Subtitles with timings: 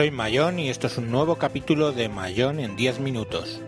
[0.00, 3.60] Soy Mayón y esto es un nuevo capítulo de Mayón en 10 minutos.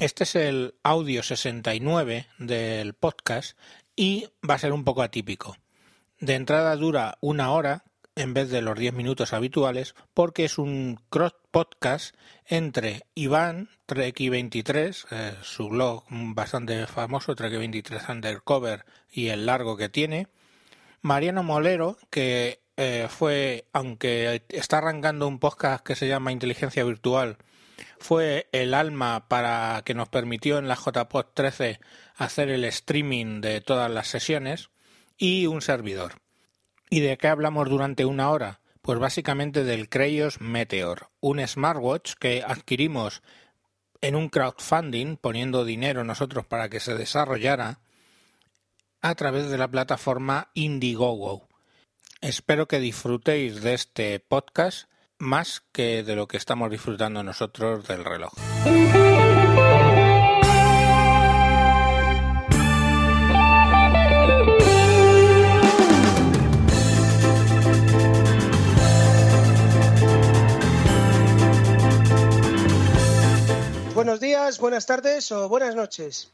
[0.00, 3.58] Este es el audio 69 del podcast
[3.96, 5.56] y va a ser un poco atípico.
[6.20, 7.84] De entrada dura una hora
[8.16, 12.14] en vez de los 10 minutos habituales porque es un cross podcast
[12.46, 20.28] entre Iván, Treki23, eh, su blog bastante famoso, Treki23 Undercover y el largo que tiene,
[21.02, 27.36] Mariano Molero, que eh, fue, aunque está arrancando un podcast que se llama Inteligencia Virtual,
[27.98, 31.80] fue el alma para que nos permitió en la JPod 13
[32.14, 34.70] hacer el streaming de todas las sesiones
[35.16, 36.20] y un servidor.
[36.90, 38.60] ¿Y de qué hablamos durante una hora?
[38.82, 43.22] Pues básicamente del Creyos Meteor, un smartwatch que adquirimos
[44.00, 47.80] en un crowdfunding, poniendo dinero nosotros para que se desarrollara
[49.00, 51.48] a través de la plataforma Indiegogo.
[52.20, 58.04] Espero que disfrutéis de este podcast más que de lo que estamos disfrutando nosotros del
[58.04, 58.32] reloj.
[74.64, 76.30] Buenas tardes o buenas noches.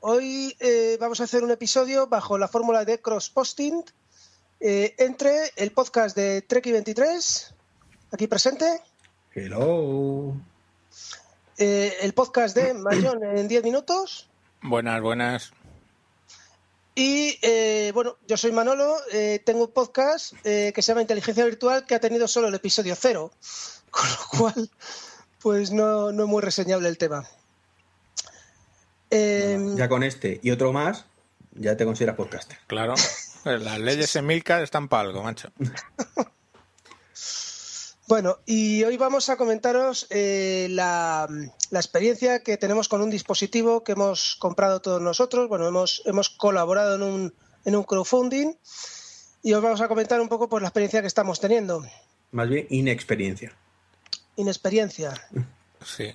[0.00, 3.84] Hoy eh, vamos a hacer un episodio bajo la fórmula de cross-posting
[4.58, 7.54] eh, entre el podcast de Treki 23
[8.10, 8.80] aquí presente.
[9.34, 10.34] Hello.
[11.58, 14.30] Eh, el podcast de Mayón en 10 minutos.
[14.62, 15.52] Buenas, buenas.
[16.94, 21.84] Y eh, bueno, yo soy Manolo, eh, tengo un podcast que se llama Inteligencia Virtual
[21.84, 23.30] que ha tenido solo el episodio cero,
[23.90, 24.70] con lo cual,
[25.42, 27.28] pues no, no es muy reseñable el tema.
[29.10, 31.06] Ya con este y otro más,
[31.52, 32.58] ya te consideras podcaster.
[32.66, 32.94] Claro,
[33.44, 35.50] las leyes en Milka están para algo, macho.
[38.08, 41.28] Bueno, y hoy vamos a comentaros eh, la,
[41.70, 45.46] experiencia que tenemos con un dispositivo que hemos comprado todos nosotros.
[45.46, 47.34] Bueno, hemos, hemos colaborado en un,
[47.66, 48.54] en un crowdfunding
[49.42, 51.84] y os vamos a comentar un poco por la experiencia que estamos teniendo.
[52.30, 53.54] Más bien, inexperiencia.
[54.36, 55.12] Inexperiencia.
[55.84, 56.14] Sí.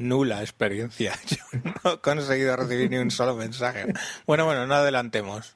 [0.00, 1.12] Nula experiencia.
[1.26, 1.44] Yo
[1.84, 3.92] no he conseguido recibir ni un solo mensaje.
[4.26, 5.54] Bueno, bueno, no adelantemos.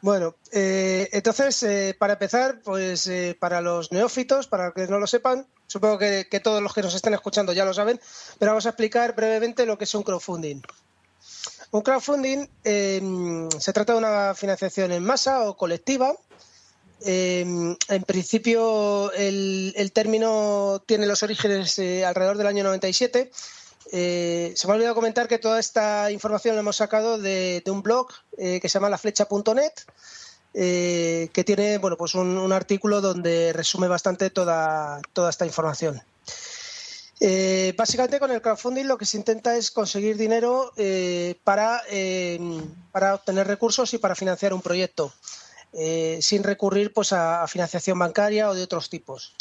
[0.00, 5.06] Bueno, eh, entonces, eh, para empezar, pues eh, para los neófitos, para que no lo
[5.06, 8.00] sepan, supongo que, todos los que nos estén escuchando ya lo saben,
[8.38, 10.62] pero vamos a explicar brevemente lo que es un crowdfunding.
[11.70, 16.14] Un crowdfunding se trata de una financiación en masa o colectiva.
[17.00, 23.30] En principio, el, término tiene los orígenes alrededor del año 97
[23.90, 27.82] eh, se me ha olvidado comentar que toda esta información la hemos sacado de, un
[27.82, 29.72] blog eh, que se llama laflecha.net,
[30.54, 36.02] eh, que tiene bueno, pues un, artículo donde resume bastante toda, toda esta información.
[37.76, 40.72] básicamente con el crowdfunding lo que se intenta es conseguir dinero
[41.44, 41.82] para,
[42.92, 45.12] para obtener recursos y para financiar un proyecto,
[45.72, 49.34] sin recurrir pues, a financiación bancaria o de otros tipos.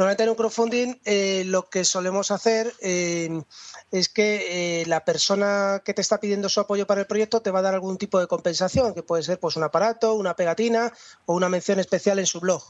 [0.00, 3.42] Normalmente en un crowdfunding eh, lo que solemos hacer eh,
[3.90, 7.50] es que eh, la persona que te está pidiendo su apoyo para el proyecto te
[7.50, 10.90] va a dar algún tipo de compensación, que puede ser pues un aparato, una pegatina
[11.26, 12.62] o una mención especial en su blog.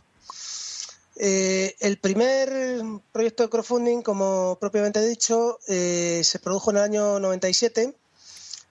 [1.14, 2.82] el primer
[3.12, 7.94] proyecto de crowdfunding, como propiamente he dicho, se produjo en el año 97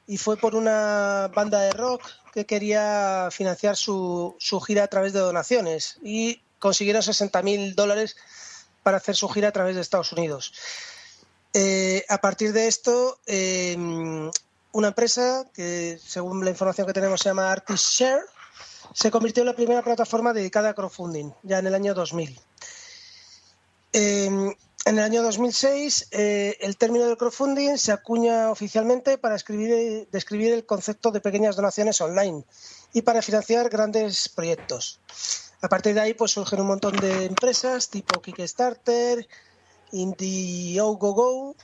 [0.08, 2.02] y fue por una banda de rock
[2.34, 8.16] que quería financiar su, su gira a través de donaciones y consiguieron 60.000 dólares
[8.84, 10.54] para hacer su gira a través de Estados Unidos.
[11.54, 14.30] Eh, a partir de esto, em,
[14.72, 18.24] una empresa que, según la información que tenemos, se llama Artist Share,
[18.94, 22.40] se convirtió en la primera plataforma dedicada a crowdfunding, ya en el año 2000.
[23.92, 24.54] Em,
[24.86, 30.66] en el año 2006, eh, el término del crowdfunding se acuña oficialmente para describir el
[30.66, 32.44] concepto de pequeñas donaciones online
[32.94, 35.00] y para financiar grandes proyectos.
[35.62, 39.28] A partir de ahí, pues surgen un montón de empresas tipo Kickstarter,
[39.92, 41.56] Indiegogo,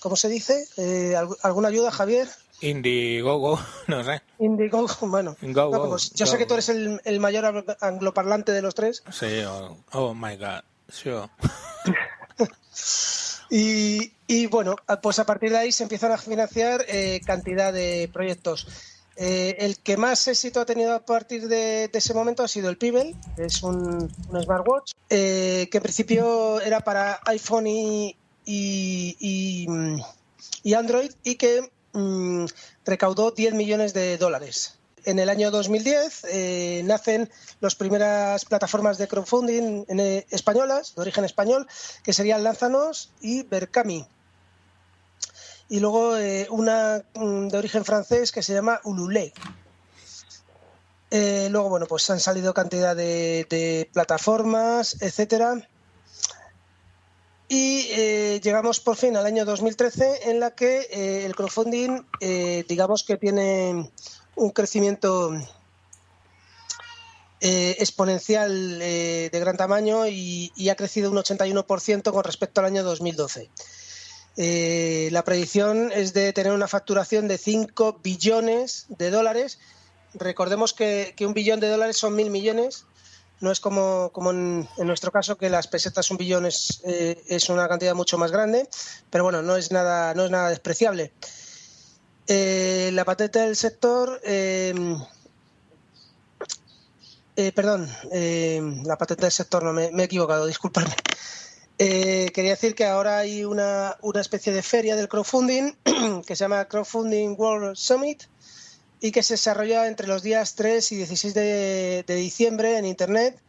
[0.00, 0.66] ¿cómo se dice?
[0.76, 2.28] Eh, ¿Alguna ayuda, Javier?
[2.60, 4.22] Indiegogo, no sé.
[4.38, 5.36] Indiegogo, bueno.
[5.40, 9.02] yo sé que tú eres el, mayor angloparlante de los tres.
[9.12, 11.28] Sí, oh, oh my god, sure.
[13.50, 18.66] y, bueno, pues a partir de ahí se empiezan a financiar eh, cantidad de proyectos.
[19.20, 22.78] Eh, el que más éxito ha tenido a partir de, ese momento ha sido el
[22.78, 29.66] Pebble, que es un, smartwatch, eh, que en principio era para iPhone y, y,
[30.72, 32.44] Android y que mm,
[32.84, 34.77] recaudó 10 millones de dólares.
[35.04, 37.30] En el año 2010 eh, nacen
[37.60, 39.84] las primeras plataformas de crowdfunding
[40.30, 41.66] españolas, de origen español,
[42.02, 44.06] que serían Lanzanos y Berkami
[45.68, 49.32] y luego eh, una mm, de origen francés que se llama Ulule.
[51.10, 55.68] Eh, luego, bueno, pues han salido cantidad de, plataformas, etcétera.
[57.48, 62.02] Y eh, llegamos por fin al año 2013 en la que el crowdfunding,
[62.68, 63.90] digamos que tiene
[64.38, 65.32] un crecimiento
[67.40, 73.50] exponencial de gran tamaño y, ha crecido un 81% con respecto al año 2012.
[74.40, 79.58] Eh, la predicción es de tener una facturación de 5 billones de dólares.
[80.14, 82.84] Recordemos que, un billón de dólares son mil millones.
[83.40, 87.66] No es como, en, nuestro caso que las pesetas un billón es, eh, es, una
[87.66, 88.68] cantidad mucho más grande,
[89.10, 91.12] pero bueno, no es nada, no es nada despreciable.
[92.28, 94.20] Eh, la patente del sector,
[97.54, 97.88] perdón,
[98.84, 100.94] la patente del sector, no me, he equivocado, disculpadme.
[101.80, 105.76] Eh, quería decir que ahora hay una, especie de feria del crowdfunding
[106.26, 108.24] que se llama Crowdfunding World Summit
[109.00, 113.40] y que se desarrolla entre los días 3 y 16 de, diciembre en Internet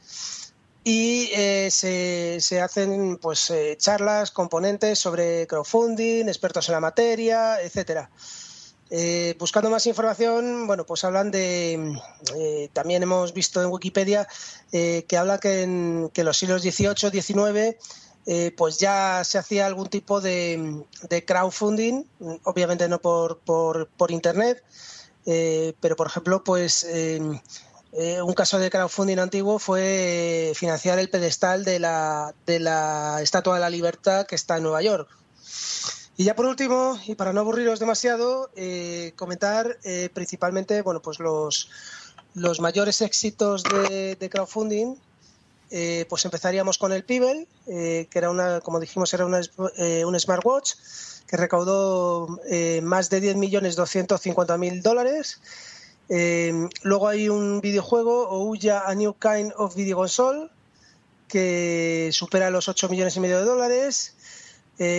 [0.84, 8.12] y eh, se, hacen pues eh, charlas, componentes sobre crowdfunding, expertos en la materia, etcétera.
[9.38, 12.00] Buscando más información, bueno, pues hablan de.
[12.74, 14.28] también hemos visto en Wikipedia
[14.72, 17.78] que habla que en que los siglos XVIII, XIX
[18.32, 20.86] eh, pues ya se hacía algún tipo de,
[21.26, 22.04] crowdfunding,
[22.44, 24.64] obviamente no por, por, internet,
[25.26, 27.20] eh, pero por ejemplo, pues eh,
[28.22, 33.62] un caso de crowdfunding antiguo fue financiar el pedestal de la, de la Estatua de
[33.62, 35.10] la Libertad que está en Nueva York.
[36.20, 38.52] Y ya por último, y para no aburriros demasiado,
[39.16, 39.78] comentar
[40.14, 41.70] principalmente bueno, pues los,
[42.36, 44.96] los mayores éxitos de, crowdfunding
[45.72, 49.42] eh, pues empezaríamos con el eh, que era una, como dijimos, era una,
[49.78, 50.74] eh, un smartwatch
[51.28, 52.40] que recaudó
[52.82, 55.40] más de 10.250.000 dólares.
[56.82, 60.50] luego hay un videojuego, Ouya A New Kind of Video Console,
[61.28, 64.16] que supera los 8 millones y medio de dólares.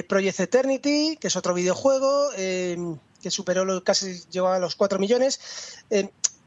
[0.09, 5.41] Project Eternity, que es otro videojuego, que superó casi llegó a los 4 millones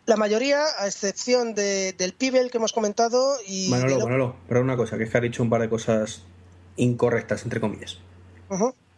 [0.06, 3.38] la mayoría, a excepción del Pibel que hemos comentado.
[3.48, 6.24] Y Manolo, Manolo, pero una cosa, que es que ha dicho un par de cosas
[6.76, 8.00] incorrectas, entre comillas.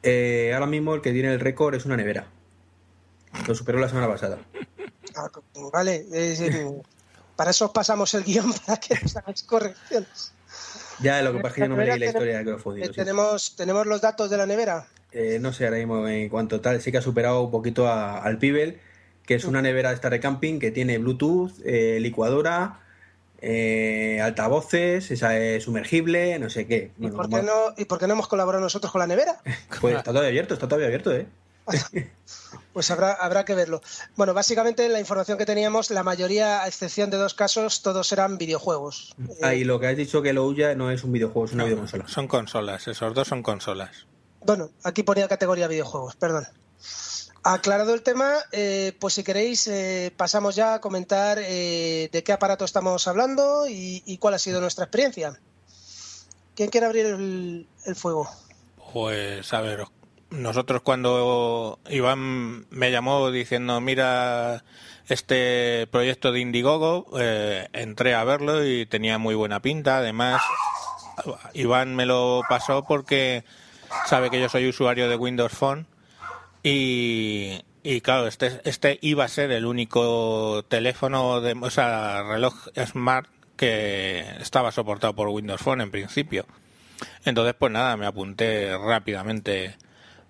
[0.04, 2.28] Eh, ahora mismo el que tiene el récord es una nevera.
[3.48, 4.40] Lo superó la semana pasada.
[5.16, 5.30] Ah,
[5.72, 6.06] vale,
[7.36, 10.34] para eso pasamos el guion, para que nos hagáis correcciones.
[11.01, 12.92] Ya, lo que pasa es que yo no me leí la historia de crowdfunding.
[12.92, 14.88] ¿Tenemos, ¿Tenemos los datos de la nevera?
[15.12, 16.81] Eh, no sé ahora mismo en cuanto tal.
[16.81, 18.80] Sí que ha superado un poquito al Pibel
[19.25, 22.79] que es una nevera de esta de camping que tiene Bluetooth, eh, licuadora,
[23.41, 26.91] eh, altavoces, esa es sumergible, no sé qué.
[27.00, 29.41] ¿Y, por qué no, ¿Y por qué no hemos colaborado nosotros con la nevera?
[29.81, 31.27] pues está todavía abierto, está todavía abierto, ¿eh?
[32.75, 33.82] Pues habrá, habrá que verlo.
[34.17, 38.38] Bueno, básicamente la información que teníamos, la mayoría, a excepción de dos casos, todos eran
[38.38, 39.15] videojuegos.
[39.41, 41.63] Ah, y lo que has dicho que lo huya no es un videojuego, es una
[41.63, 42.05] videoconsola.
[42.10, 44.08] Son consolas, esos dos son consolas.
[44.41, 46.48] Bueno, aquí ponía categoría videojuegos, perdón.
[47.44, 52.34] Aclarado el tema, eh, pues si queréis eh, pasamos ya a comentar eh, de qué
[52.34, 55.39] aparato estamos hablando y, cuál ha sido nuestra experiencia.
[56.55, 58.29] ¿Quién quiere abrir el, fuego?
[58.91, 59.86] Pues a ver,
[60.29, 64.63] nosotros cuando Iván me llamó diciendo mira
[65.08, 67.08] este proyecto de Indiegogo,
[67.74, 69.98] entré a verlo y tenía muy buena pinta.
[69.98, 70.41] Además,
[71.53, 73.44] Iván me lo pasó porque
[74.08, 75.86] sabe que yo soy usuario de Windows Phone
[76.63, 82.55] y, y claro, este, este iba a ser el único teléfono, de, o sea, reloj
[82.88, 86.46] smart que estaba soportado por Windows Phone en principio.
[87.24, 89.77] Entonces, pues nada, me apunté rápidamente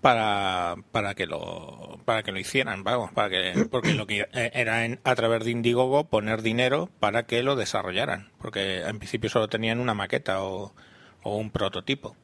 [0.05, 4.85] para, para que lo para que lo hicieran, vamos, para que porque lo que era
[4.85, 9.47] en, a través de Indiegogo poner dinero para que lo desarrollaran, porque en principio solo
[9.47, 10.75] tenían una maqueta o,
[11.23, 12.15] o un prototipo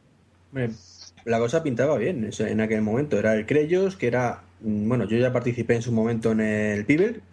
[1.25, 3.17] la cosa pintaba bien en aquel momento.
[3.17, 4.43] Era el Creyos, que era.
[4.61, 7.23] Mm, bueno, yo ya participé en su momento en el Pibel.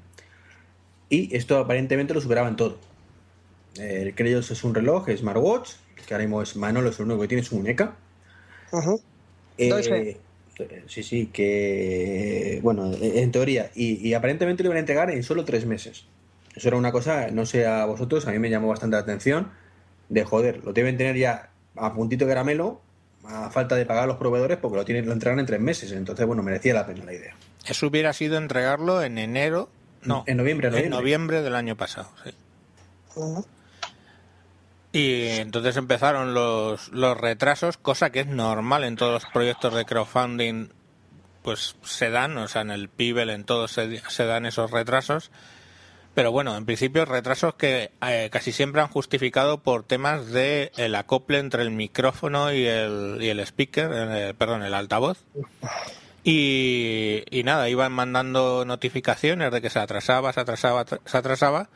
[1.11, 2.79] Y esto aparentemente lo superaban todo.
[3.77, 5.73] El Creyos es un reloj, es smartwatch,
[6.07, 7.97] que ahora mismo es Manolo, es el único que tiene su muñeca.
[8.73, 8.99] Uh
[10.87, 15.67] Sí, sí, que bueno, en teoría, y, aparentemente lo iban a entregar en solo tres
[15.67, 16.07] meses.
[16.55, 19.51] Eso era una cosa, no sé a vosotros, a mí me llamó bastante la atención,
[20.09, 22.81] de joder, lo deben tener ya a puntito de caramelo,
[23.25, 25.93] a falta de pagar a los proveedores, porque lo tienen, lo entregan en tres meses.
[25.93, 27.37] Entonces, bueno, merecía la pena la idea.
[27.67, 29.69] Eso hubiera sido entregarlo en enero,
[30.03, 30.87] no, en noviembre, noviembre.
[30.87, 32.33] En noviembre del año pasado, sí.
[34.99, 39.85] Y entonces empezaron los, los retrasos, cosa que es normal en todos los proyectos de
[39.85, 40.71] crowdfunding,
[41.43, 45.31] pues se dan, o sea, en el Pibel, en todos se, se dan esos retrasos.
[46.15, 50.97] Pero bueno, en principio retrasos que eh, casi siempre han justificado por temas de el
[50.97, 55.25] acople entre el micrófono y el, y el speaker, eh, perdón, el altavoz.
[56.25, 61.69] Y, y nada, iban mandando notificaciones de que se atrasaba, se atrasaba, se atrasaba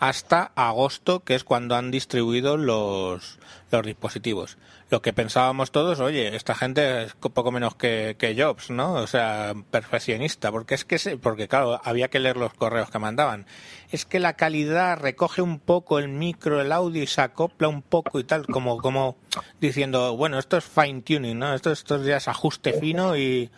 [0.00, 3.38] hasta agosto, que es cuando han distribuido los,
[3.70, 4.58] los dispositivos.
[4.90, 8.94] Lo que pensábamos todos, oye, esta gente es poco menos que, Jobs, ¿no?
[8.94, 13.44] O sea, perfeccionista, porque es que, porque claro, había que leer los correos que mandaban.
[13.90, 17.82] Es que la calidad recoge un poco el micro, el audio y se acopla un
[17.82, 19.16] poco y tal, como, como
[19.60, 21.54] diciendo, bueno, esto es fine tuning, ¿no?
[21.54, 23.50] Esto, esto ya es ajuste fino y,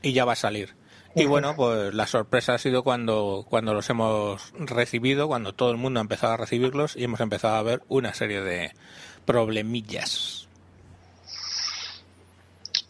[0.00, 0.79] y ya va a salir.
[1.14, 5.76] Y bueno, pues la sorpresa ha sido cuando, cuando los hemos recibido, cuando todo el
[5.76, 8.72] mundo ha empezado a recibirlos y hemos empezado a ver una serie de
[9.24, 10.48] problemillas.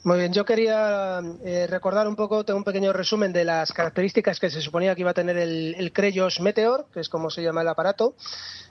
[0.02, 4.40] Muy bien, yo quería eh, recordar un poco, tengo un pequeño resumen de las características
[4.40, 7.42] que se suponía que iba a tener el, el Creyos Meteor, que es como se
[7.42, 8.14] llama el aparato.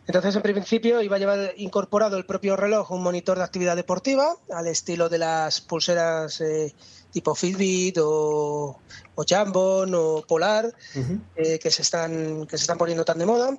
[0.07, 4.37] Entonces, en principio, iba a llevar incorporado el propio reloj un monitor de actividad deportiva,
[4.51, 6.73] al estilo de las pulseras eh,
[7.11, 8.79] tipo Fitbit o,
[9.13, 10.73] o Jambon o Polar,
[11.35, 13.55] eh, que, se están, que se están poniendo tan de moda.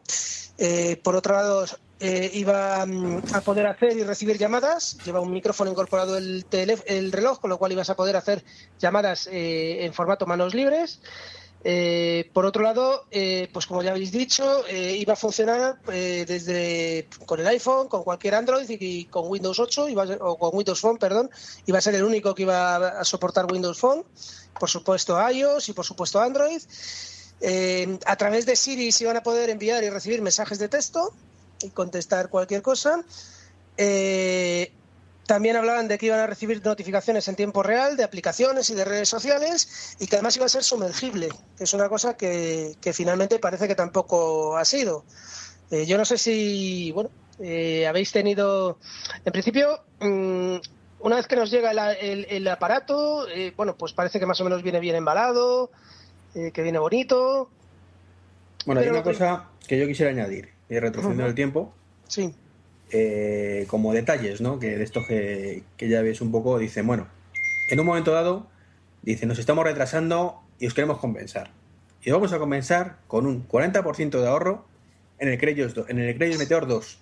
[0.59, 1.65] Eh, por otro lado,
[2.01, 4.99] eh, iba mm, a poder hacer y recibir llamadas.
[5.05, 8.45] Lleva un micrófono incorporado el, el reloj, con lo cual ibas a poder hacer
[8.79, 11.01] llamadas en formato manos libres.
[11.63, 17.07] Eh, por otro lado, eh, pues como ya habéis dicho, eh, iba a funcionar desde
[17.27, 19.87] con el iPhone, con cualquier Android y, con Windows 8
[20.21, 21.31] o con Windows Phone, perdón.
[21.67, 24.05] Iba a ser el único que iba a soportar Windows Phone,
[24.59, 26.63] por supuesto iOS y por supuesto Android.
[28.07, 31.13] a través de Siri se iban a poder enviar y recibir mensajes de texto
[31.63, 33.05] y contestar cualquier cosa.
[35.31, 38.85] También hablaban de que iban a recibir notificaciones en tiempo real de aplicaciones y de
[38.85, 43.39] redes sociales y que además iba a ser sumergible, que es una cosa que, finalmente
[43.39, 45.05] parece que tampoco ha sido.
[45.71, 48.79] Eh, yo no sé si, bueno, eh, habéis tenido,
[49.25, 50.57] en principio, mm,
[50.99, 54.65] una vez que nos llega el, aparato, eh, bueno, pues parece que más o menos
[54.65, 55.71] viene bien embalado,
[56.35, 57.49] que viene bonito.
[58.67, 61.75] Bueno, hay una cosa que yo quisiera añadir, y retrocediendo el tiempo.
[62.09, 62.35] Sí
[62.93, 64.59] eh, como detalles, ¿no?
[64.59, 67.09] Que de estos que, ya ves un poco, dicen, bueno,
[67.71, 68.49] en un momento dado,
[69.03, 71.53] dicen, nos estamos retrasando y os queremos compensar.
[72.03, 74.67] Y vamos a compensar con un 40% de ahorro
[75.19, 76.99] en el Creyos, en el Meteor 2.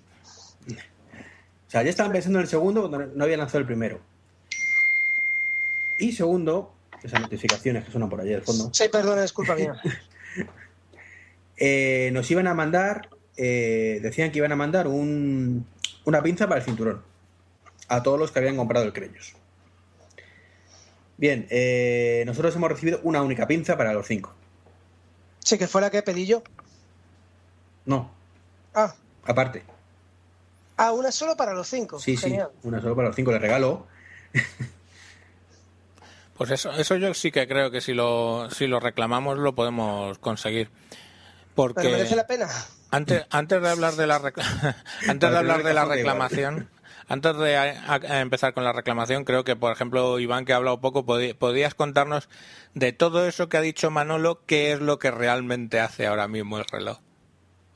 [0.69, 4.01] O sea, ya estaban pensando en el segundo cuando no habían lanzado el primero.
[5.99, 8.71] Y segundo, esas notificaciones que suenan por allí al fondo.
[8.73, 9.75] Sí, perdón, disculpa mía.
[11.61, 13.09] Eh, nos iban a mandar,
[13.39, 15.67] eh, decían que iban a mandar un,
[16.05, 17.03] una pinza para el cinturón
[17.89, 19.35] a todos los que habían comprado el Creyos.
[21.17, 24.35] Bien, eh, nosotros hemos recibido una única pinza para los cinco.
[25.39, 26.43] Sí, que fue la que pedí yo.
[27.87, 28.11] No.
[28.75, 28.95] Ah.
[29.25, 29.65] Aparte.
[30.77, 31.99] Ah, una solo para los cinco.
[31.99, 33.33] Sí, sí, una solo para los cinco.
[33.33, 33.87] Le regalo.
[36.39, 40.19] Pues eso, eso yo sí que creo que si lo, si lo reclamamos lo podemos
[40.19, 40.71] conseguir.
[41.57, 41.83] Porque...
[41.83, 42.49] ¿Pero merece la pena?
[42.91, 44.17] Antes, antes de hablar de la
[45.09, 46.69] antes de hablar de la reclamación,
[47.09, 51.05] antes de empezar con la reclamación, creo que, por ejemplo, Iván, que ha hablado poco,
[51.05, 52.29] podías contarnos
[52.75, 56.59] de todo eso que ha dicho Manolo, qué es lo que realmente hace ahora mismo
[56.59, 56.99] el reloj.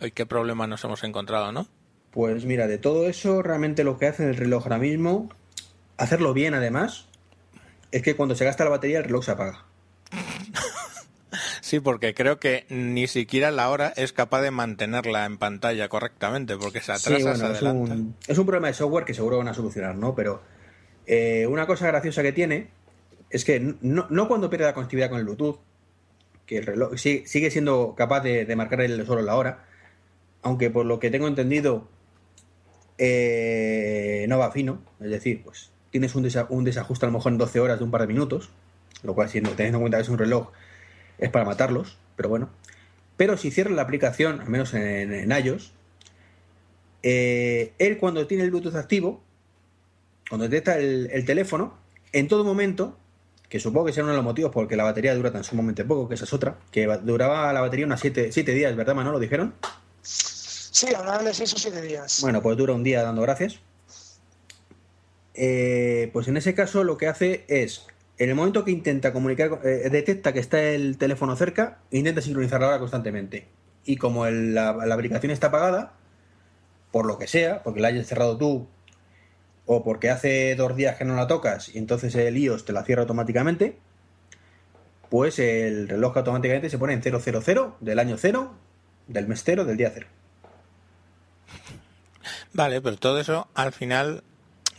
[0.00, 1.69] ¿Y qué problema nos hemos encontrado, no?
[2.11, 5.31] Pues mira, de todo eso, realmente lo que hace el reloj ahora mismo,
[5.97, 7.07] hacerlo bien además,
[7.90, 9.64] es que cuando se gasta la batería el reloj se apaga.
[11.62, 16.57] Sí, porque creo que ni siquiera la hora es capaz de mantenerla en pantalla correctamente,
[16.57, 19.54] porque se atrasa, se es, un, es un, problema de software que seguro van a
[19.54, 20.12] solucionar, ¿no?
[20.16, 20.42] Pero
[21.07, 22.66] eh, una cosa graciosa que tiene
[23.31, 25.61] es que no, cuando pierde la conectividad con el Bluetooth,
[26.47, 29.64] que el reloj sigue, siendo capaz de, marcar el solo la hora,
[30.42, 31.87] aunque por lo que tengo entendido
[32.99, 37.61] eh, no va fino, es decir, pues tienes un, desajuste a lo mejor en 12
[37.61, 38.50] horas de un par de minutos,
[39.04, 40.49] lo cual, siendo, teniendo en cuenta que es un reloj
[41.19, 42.50] es para matarlos, pero bueno.
[43.16, 45.73] Pero si cierra la aplicación, al menos en, iOS,
[47.02, 49.23] eh, él cuando tiene el Bluetooth activo,
[50.28, 51.76] cuando detecta el, teléfono,
[52.12, 52.97] en todo momento
[53.49, 56.09] que supongo que será uno de los motivos porque la batería dura tan sumamente poco,
[56.09, 59.19] que esa es otra, que duraba la batería unas 7 días, ¿verdad, Manolo?
[59.19, 59.54] ¿Dijeron?
[60.02, 62.21] Sí, hablaban de 6 o 7 días.
[62.23, 63.61] Bueno, pues dura un día dando gracias.
[65.35, 67.87] Eh, pues en ese caso lo que hace es,
[68.23, 72.61] en el momento que intenta comunicar, eh, detecta que está el teléfono cerca, intenta sincronizar
[72.61, 73.49] la hora constantemente.
[73.85, 75.95] Y como la, aplicación está apagada,
[76.93, 78.69] por lo que sea, porque la hayas cerrado tú,
[79.67, 82.85] o porque hace dos días que no la tocas y entonces el iOS te la
[82.85, 83.79] cierra automáticamente,
[85.11, 88.55] pues el reloj automáticamente se pone en 000 del año 0,
[89.09, 90.07] del mes 0, del día 0.
[92.52, 94.23] Vale, pero todo eso al final,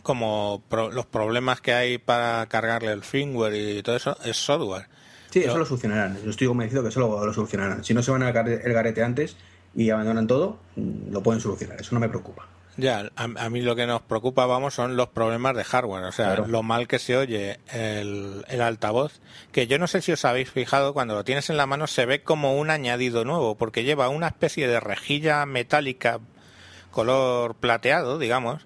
[0.04, 4.88] como los problemas que hay para cargarle el firmware y todo eso, es software.
[5.32, 6.20] Sí, eso lo solucionarán.
[6.24, 7.84] Yo estoy convencido que eso lo, lo solucionarán.
[7.84, 9.36] Si no se van a el garete antes
[9.74, 11.82] y abandonan todo, lo pueden solucionar.
[11.82, 12.48] Eso no me preocupa.
[12.76, 16.38] Ya, a, mí lo que nos preocupa, vamos, son los problemas de hardware, o sea,
[16.38, 20.50] lo mal que se oye el, el, altavoz, que yo no sé si os habéis
[20.50, 24.10] fijado, cuando lo tienes en la mano se ve como un añadido nuevo, porque lleva
[24.10, 26.20] una especie de rejilla metálica
[26.90, 28.66] color plateado, digamos,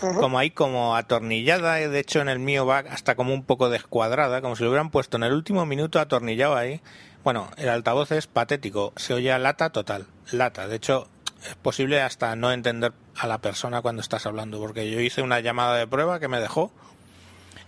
[0.00, 4.42] como ahí como atornillada, de hecho en el mío va hasta como un poco descuadrada,
[4.42, 6.80] como si lo hubieran puesto en el último minuto atornillado ahí.
[7.24, 11.08] Bueno, el altavoz es patético, se oye a lata total, lata, de hecho
[11.48, 15.40] es posible hasta no entender a la persona cuando estás hablando, porque yo hice una
[15.40, 16.72] llamada de prueba que me dejó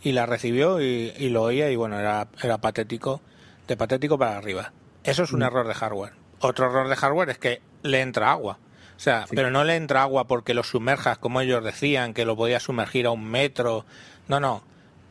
[0.03, 3.21] y la recibió y, lo oía y bueno, era, era patético,
[3.67, 4.73] de patético para arriba.
[5.03, 5.45] Eso es un mm.
[5.45, 6.13] error de hardware.
[6.41, 8.59] Otro error de hardware es que le entra agua.
[8.99, 12.35] O sea, pero no le entra agua porque lo sumerjas, como ellos decían, que lo
[12.35, 13.87] podía sumergir a un metro.
[14.27, 14.65] No, no.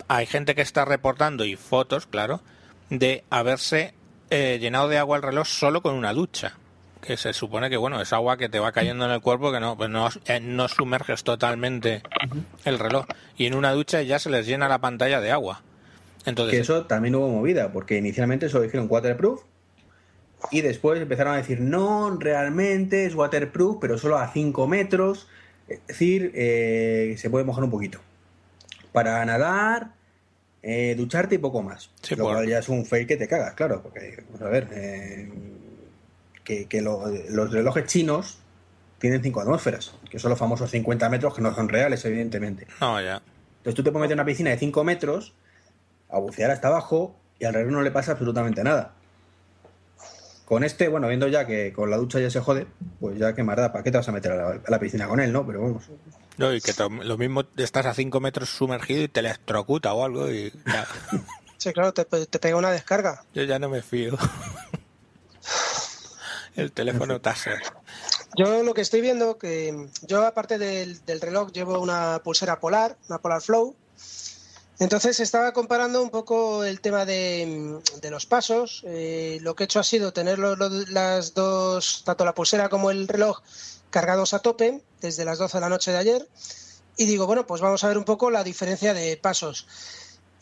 [0.10, 2.42] Hay gente que está reportando, y fotos, claro,
[2.90, 3.94] de haberse
[4.30, 6.58] eh, llenado de agua el reloj solo con una ducha
[7.02, 9.60] que se supone que bueno es agua que te va cayendo en el cuerpo que
[9.60, 12.02] no pues no, eh, no sumerges totalmente
[12.66, 13.06] el reloj
[13.38, 15.62] y en una ducha ya se les llena la pantalla de agua
[16.26, 19.44] entonces que eso también hubo movida porque inicialmente solo dijeron waterproof
[20.52, 25.28] y después empezaron a decir no realmente es waterproof pero solo a 5 metros
[25.68, 28.00] es decir eh, se puede mojar un poquito
[28.92, 29.94] para nadar
[30.64, 33.82] eh, ducharte y poco más lo cual ya es un fake que te cagas claro
[33.82, 34.68] porque a ver
[36.48, 38.40] que, los relojes chinos
[39.00, 42.68] tienen 5 atmósferas, que son los famosos 50 metros que no son reales, evidentemente.
[42.82, 43.22] No, ya.
[43.58, 45.34] Entonces tú te puedes meter en una piscina de 5 metros,
[46.10, 48.94] a bucear hasta abajo y al reloj no le pasa absolutamente nada.
[50.48, 52.68] Con este, bueno, viendo ya que con la ducha ya se jode,
[53.02, 55.34] pues ya que más ¿para qué te vas a meter a la, piscina con él,
[55.34, 55.46] no?
[55.46, 55.84] Pero vamos.
[56.38, 56.72] No, y que
[57.04, 60.54] lo mismo estás a 5 metros sumergido y te electrocuta o algo y
[61.58, 63.24] Sí, claro, te, te pega una descarga.
[63.34, 64.18] Yo ya no me fío.
[66.56, 67.62] el teléfono Taser.
[68.38, 73.20] Yo lo que estoy viendo, que yo aparte del, reloj llevo una pulsera polar, una
[73.20, 73.76] Polar Flow.
[74.80, 78.84] Entonces estaba comparando un poco el tema de, los pasos.
[78.86, 83.08] Eh, lo que he hecho ha sido tener las dos, tanto la pulsera como el
[83.08, 83.42] reloj,
[83.90, 86.28] cargados a tope desde las 12 de la noche de ayer.
[86.96, 89.68] Y digo, bueno, pues vamos a ver un poco la diferencia de pasos.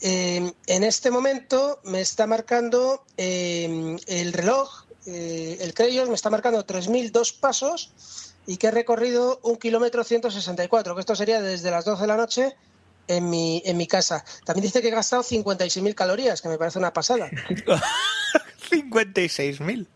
[0.02, 6.66] Eh, en este momento me está marcando eh, el reloj el Creyos me está marcando
[6.66, 7.94] 3.002 pasos
[8.48, 12.18] y que he recorrido un kilómetro 164, que esto sería desde las 12 de la
[12.18, 12.56] noche
[13.08, 14.24] en mi, en mi casa.
[14.46, 17.30] También dice que he gastado 56.000 calorías, que me parece una pasada.
[18.70, 19.88] 56.000.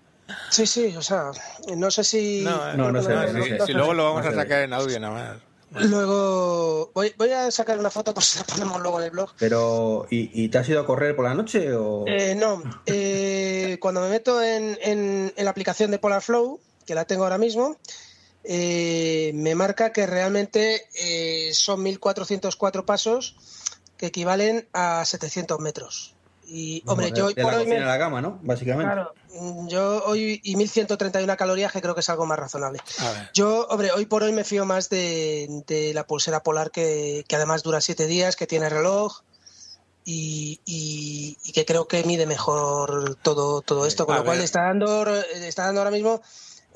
[0.49, 1.31] Sí, sí, o sea,
[1.75, 2.41] no sé si...
[2.41, 5.49] No, no, no, sé, Si luego lo vamos a sacar en audio nada más.
[5.71, 9.33] Luego voy, voy, a sacar una foto por si la ponemos luego en el blog.
[9.37, 11.73] Pero, ¿y, te has ido a correr por la noche?
[11.73, 12.05] O...
[12.07, 17.05] Eh, no, eh, cuando me meto en, en, la aplicación de Polar Flow, que la
[17.05, 17.77] tengo ahora mismo,
[18.43, 20.88] eh, me marca que realmente
[21.54, 23.36] son 1.404 pasos
[23.97, 26.15] que equivalen a 700 metros.
[26.52, 27.67] Y, hombre, yo hoy por hoy.
[27.67, 27.80] Me...
[27.80, 28.39] la gama, ¿no?
[28.41, 28.91] Básicamente.
[28.91, 29.13] Claro,
[29.67, 30.41] yo hoy.
[30.43, 32.80] Y 1131 calorías, que creo que es algo más razonable.
[33.36, 37.82] Yo, hombre, hoy por hoy me fío más de, la pulsera polar, que, además dura
[37.82, 39.21] siete días, que tiene reloj.
[40.06, 45.06] Y, y, que creo que mide mejor todo, todo esto, con lo cual está dando,
[45.08, 46.21] está dando ahora mismo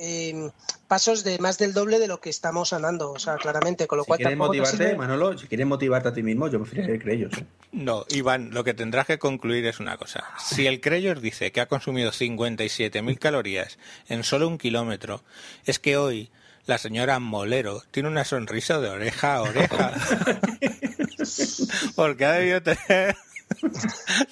[0.05, 0.51] eh,
[0.89, 3.87] pasos de más del doble de lo que estamos andando, o sea, claramente.
[3.87, 7.01] Con lo si cual quieres motivarte, Manolo, si quieres motivarte a ti mismo, yo prefiero
[7.01, 7.31] que ellos.
[7.37, 7.45] ¿eh?
[7.71, 10.25] No, Iván, lo que tendrás que concluir es una cosa.
[10.37, 15.23] Si el Creyos dice que ha consumido 57.000 calorías en solo un kilómetro,
[15.65, 16.29] es que hoy
[16.65, 19.93] la señora Molero tiene una sonrisa de oreja a oreja.
[21.95, 23.15] Porque ha debido tener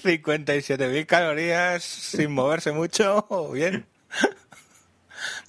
[0.04, 3.86] 57.000 calorías sin moverse mucho, o bien.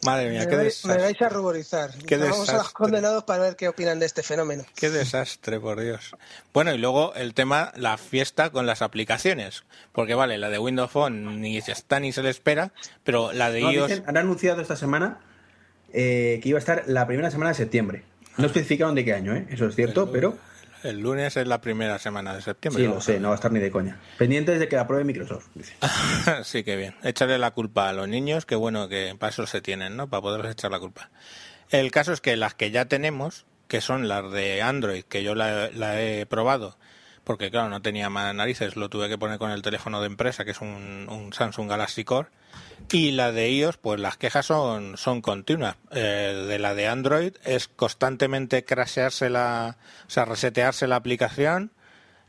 [0.05, 1.03] Madre mía, me, qué vais, me desastre.
[1.03, 1.91] vais a ruborizar.
[2.07, 2.73] Qué Vamos a los desastre.
[2.75, 4.65] condenados para ver qué opinan de este fenómeno.
[4.75, 6.17] Qué desastre, por Dios.
[6.53, 9.63] Bueno, y luego el tema, la fiesta con las aplicaciones.
[9.93, 12.73] Porque vale, la de Windows Phone ni se está ni se le espera,
[13.05, 13.91] pero la de No, iOS...
[13.91, 15.21] dicen- han anunciado esta semana
[15.93, 18.05] eh, que iba a estar la primera semana de septiembre.
[18.39, 19.47] No especificaron de qué año, ¿eh?
[19.51, 20.37] eso es cierto, pero
[20.83, 22.83] El lunes es la primera semana de septiembre.
[22.83, 23.99] sí, lo sé, no va a estar ni de coña.
[24.19, 25.49] Pendientes de que la apruebe Microsoft.
[25.55, 25.75] dice.
[26.45, 26.95] sí, que bien.
[27.03, 30.09] Echarle la culpa a los niños, que bueno, que para eso se tienen, ¿no?
[30.09, 31.11] Para poderles echar la culpa.
[31.71, 35.35] El caso es que las que ya tenemos, que son las de Android, que yo
[35.35, 36.77] la, la he probado,
[37.25, 40.45] porque claro, no tenía más narices, lo tuve que poner con el teléfono de empresa,
[40.45, 42.29] que es un, un Samsung Galaxy Core,
[42.91, 45.77] y la de iOS, pues las quejas son, son continuas.
[45.93, 51.73] Eh, de la de Android es constantemente crashearse la, o sea, resetearse la aplicación.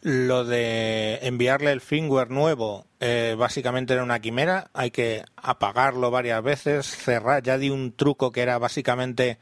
[0.02, 4.70] Lo de enviarle el firmware nuevo, eh, básicamente era una quimera.
[4.74, 7.42] Hay que apagarlo varias veces, cerrar.
[7.42, 9.40] Ya di un truco que era básicamente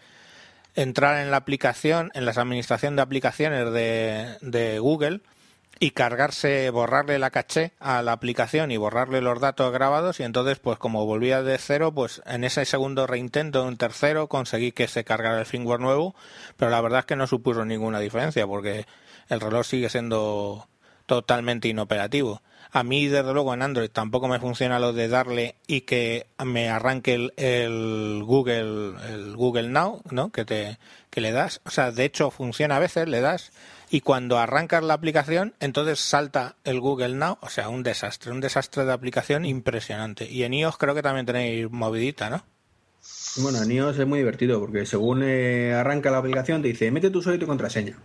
[0.76, 5.22] entrar en la aplicación, en la administración de aplicaciones de, de Google
[5.82, 10.60] y cargarse, borrarle la caché a la aplicación y borrarle los datos grabados y entonces
[10.60, 15.04] pues como volvía de cero pues en ese segundo reintento, un tercero, conseguí que se
[15.04, 16.14] cargara el firmware nuevo,
[16.56, 18.86] pero la verdad es que no supuso ninguna diferencia porque
[19.28, 20.68] el reloj sigue siendo
[21.08, 22.44] totalmente inoperativo.
[22.72, 26.70] A mí, desde luego, en Android tampoco me funciona lo de darle y que me
[26.70, 30.32] arranque el, el Google el Google Now, ¿no?
[30.32, 30.78] Que te
[31.10, 33.52] que le das, o sea, de hecho funciona a veces, le das
[33.94, 38.40] y cuando arrancas la aplicación, entonces salta el Google Now, o sea, un desastre, un
[38.40, 40.32] desastre de aplicación impresionante.
[40.32, 42.42] Y en iOS creo que también tenéis movidita, ¿no?
[43.36, 47.10] Bueno, en iOS es muy divertido porque según eh, arranca la aplicación te dice, mete
[47.10, 47.98] tu usuario y tu contraseña.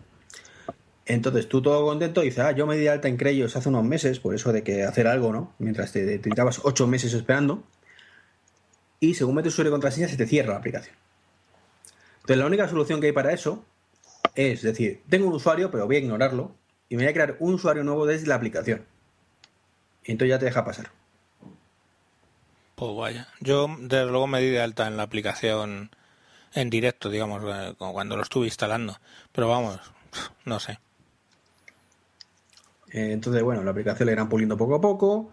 [1.05, 4.19] Entonces tú todo contento dices, ah, yo me di alta en Creyos hace unos meses,
[4.19, 5.55] por eso de que hacer algo, ¿no?
[5.61, 7.63] Mientras te, te tirabas ocho meses esperando.
[8.99, 10.97] Y según metes usuario y contraseña se te cierra la aplicación.
[12.17, 13.65] Entonces la única solución que hay para eso
[14.37, 16.55] es decir, tengo un usuario, pero voy a ignorarlo
[16.89, 18.85] y me voy a crear un usuario nuevo desde la aplicación.
[20.05, 20.91] Y entonces ya te deja pasar.
[22.75, 23.29] Pues vaya.
[23.41, 25.91] Yo, desde luego, me di de alta en la aplicación
[26.55, 28.99] en directo, digamos, eh, como cuando lo estuve instalando.
[29.33, 29.81] Pero vamos,
[30.45, 30.79] no sé.
[32.93, 35.31] Eh, Entonces, bueno, la aplicación la irán puliendo poco a poco.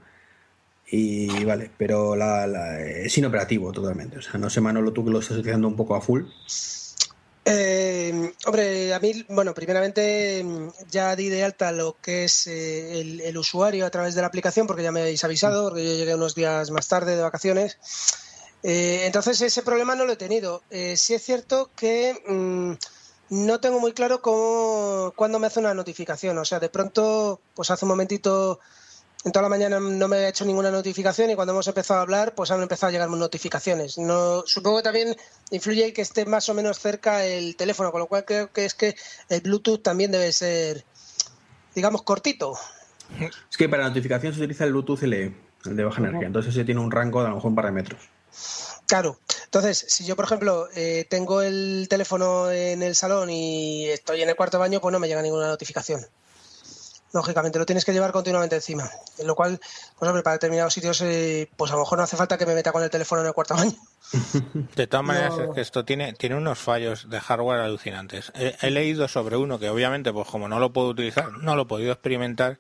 [0.87, 4.19] Y vale, pero la, la- es inoperativo totalmente.
[4.19, 6.23] O sea, no sé, Manolo, tú que lo estás utilizando un poco a full.
[7.45, 13.01] Eh, hombre, a mí, bueno, primeramente mm, ya di de alta lo que es eh,
[13.01, 15.95] el, el usuario a través de la aplicación, porque ya me habéis avisado, porque yo
[15.95, 17.77] llegué unos días más tarde de vacaciones.
[18.63, 20.63] Eh, entonces ese problema no lo he tenido.
[20.69, 22.73] Eh, sí es cierto que mm,
[23.29, 26.37] no tengo muy claro cómo, cuándo me hace una notificación.
[26.37, 28.59] O sea, de pronto, pues hace un momentito,
[29.25, 32.03] en toda la mañana no me ha hecho ninguna notificación y cuando hemos empezado a
[32.03, 33.97] hablar, pues han empezado a llegarme notificaciones.
[33.97, 35.15] No, supongo que también
[35.51, 38.65] influye el que esté más o menos cerca el teléfono, con lo cual creo que
[38.65, 38.95] es que
[39.29, 40.83] el Bluetooth también debe ser,
[41.73, 42.57] digamos, cortito.
[43.49, 45.33] Es que para notificación se utiliza el Bluetooth LE,
[45.65, 46.27] el de baja energía.
[46.27, 48.01] Entonces ese tiene un rango de a lo mejor un par de metros.
[48.87, 49.19] Claro.
[49.45, 54.29] Entonces, si yo, por ejemplo, eh, tengo el teléfono en el salón y estoy en
[54.29, 56.01] el cuarto de baño, pues no me llega ninguna notificación.
[57.13, 58.89] Lógicamente, lo tienes que llevar continuamente encima.
[59.19, 59.59] En lo cual,
[59.99, 62.55] pues hombre, para determinados sitios, eh, pues a lo mejor no hace falta que me
[62.55, 63.73] meta con el teléfono en el cuarto baño.
[64.75, 65.43] De todas maneras, No.
[65.43, 68.31] es que esto tiene, tiene unos fallos de hardware alucinantes.
[68.35, 71.61] He, he leído sobre uno que obviamente, pues como no lo puedo utilizar, no lo
[71.63, 72.57] he podido experimentar,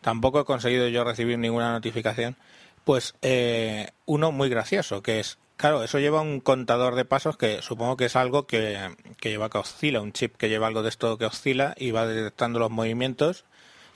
[0.00, 2.36] tampoco he conseguido yo recibir ninguna notificación,
[2.84, 7.60] pues eh, uno muy gracioso, que es, claro, eso lleva un contador de pasos que
[7.62, 10.88] supongo que es algo que, que lleva que oscila, un chip que lleva algo de
[10.88, 13.44] esto que oscila y va detectando los movimientos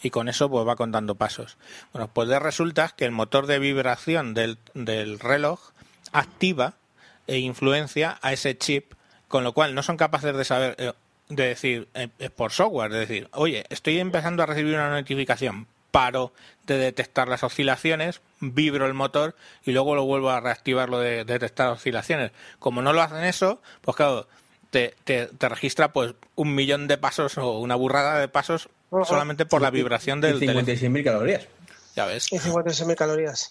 [0.03, 1.57] y con eso pues va contando pasos.
[1.93, 5.71] Bueno, pues de resulta que el motor de vibración del, del reloj
[6.13, 6.75] activa
[7.27, 8.93] e influencia a ese chip,
[9.29, 10.93] con lo cual no son capaces de saber, eh,
[11.29, 15.67] de decir, eh, es por software, de decir, oye, estoy empezando a recibir una notificación,
[15.91, 16.33] paro
[16.67, 21.25] de detectar las oscilaciones, vibro el motor y luego lo vuelvo a reactivar lo de
[21.25, 22.33] detectar oscilaciones.
[22.59, 24.29] Como no lo hacen eso, pues claro,
[24.71, 29.05] te, te, te registra pues un millón de pasos o una burrada de pasos Ajá.
[29.05, 30.67] solamente por la vibración del y teléfono.
[30.67, 31.47] 56.000 calorías.
[31.95, 32.31] Ya ves.
[32.33, 33.51] Y 56.000 calorías.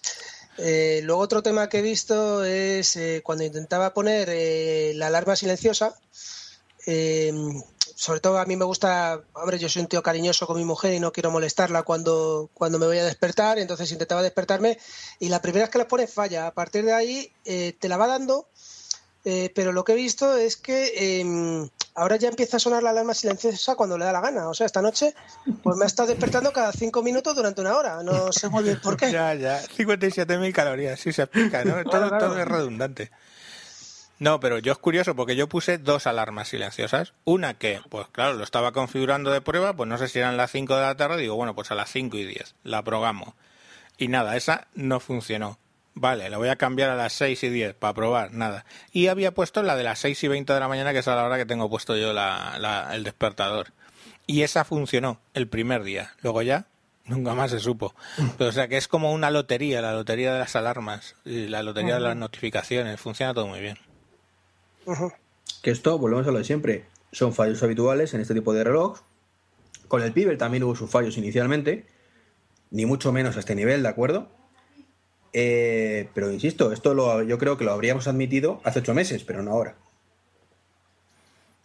[0.58, 5.36] Eh, luego otro tema que he visto es eh, cuando intentaba poner eh, la alarma
[5.36, 5.96] silenciosa.
[6.86, 7.34] eh,
[7.98, 10.94] sobre todo a mí me gusta, hombre, yo soy un tío cariñoso con mi mujer
[10.94, 14.78] y no quiero molestarla cuando, cuando me voy a despertar, entonces intentaba despertarme
[15.18, 16.48] y la primera vez que la pones falla.
[16.48, 18.50] A partir de ahí eh, te la va dando,
[19.28, 22.92] eh, pero lo que he visto es que eh, ahora ya empieza a sonar la
[22.92, 24.48] alarma silenciosa cuando le da la gana.
[24.48, 25.16] O sea, esta noche
[25.64, 28.04] pues me ha estado despertando cada cinco minutos durante una hora.
[28.04, 29.12] No sé muy bien por qué.
[29.12, 29.64] Ya, ya.
[29.64, 31.84] 57.000 calorías, sí se explica, ¿no?
[31.90, 32.20] Todo, claro.
[32.20, 33.12] todo es redundante.
[34.20, 37.14] No, pero yo es curioso porque yo puse dos alarmas silenciosas.
[37.24, 40.52] Una que, pues claro, lo estaba configurando de prueba, pues no sé si eran las
[40.52, 43.36] 5 de la tarde, digo, bueno, pues a las 5 y 10 la programo.
[43.98, 45.58] Y nada, esa no funcionó.
[45.98, 48.66] Vale, la voy a cambiar a las 6 y 10 para probar, nada.
[48.92, 51.16] Y había puesto la de las 6 y 20 de la mañana, que es a
[51.16, 53.68] la hora que tengo puesto yo la, el despertador.
[54.28, 56.14] Y esa funcionó el primer día.
[56.22, 56.68] Luego ya,
[57.06, 57.96] nunca más se supo.
[58.38, 61.64] Pero, o sea que es como una lotería, la lotería de las alarmas y la
[61.64, 63.00] lotería de las notificaciones.
[63.00, 63.78] Funciona todo muy bien.
[65.62, 69.00] Que esto, volvemos a lo de siempre, son fallos habituales en este tipo de reloj.
[69.88, 71.86] Con el Piber también hubo sus fallos inicialmente,
[72.70, 74.30] ni mucho menos a este nivel, ¿de acuerdo?
[75.38, 79.44] Eh, pero insisto, esto lo, yo creo que lo habríamos admitido hace ocho meses, pero
[79.44, 79.76] no ahora.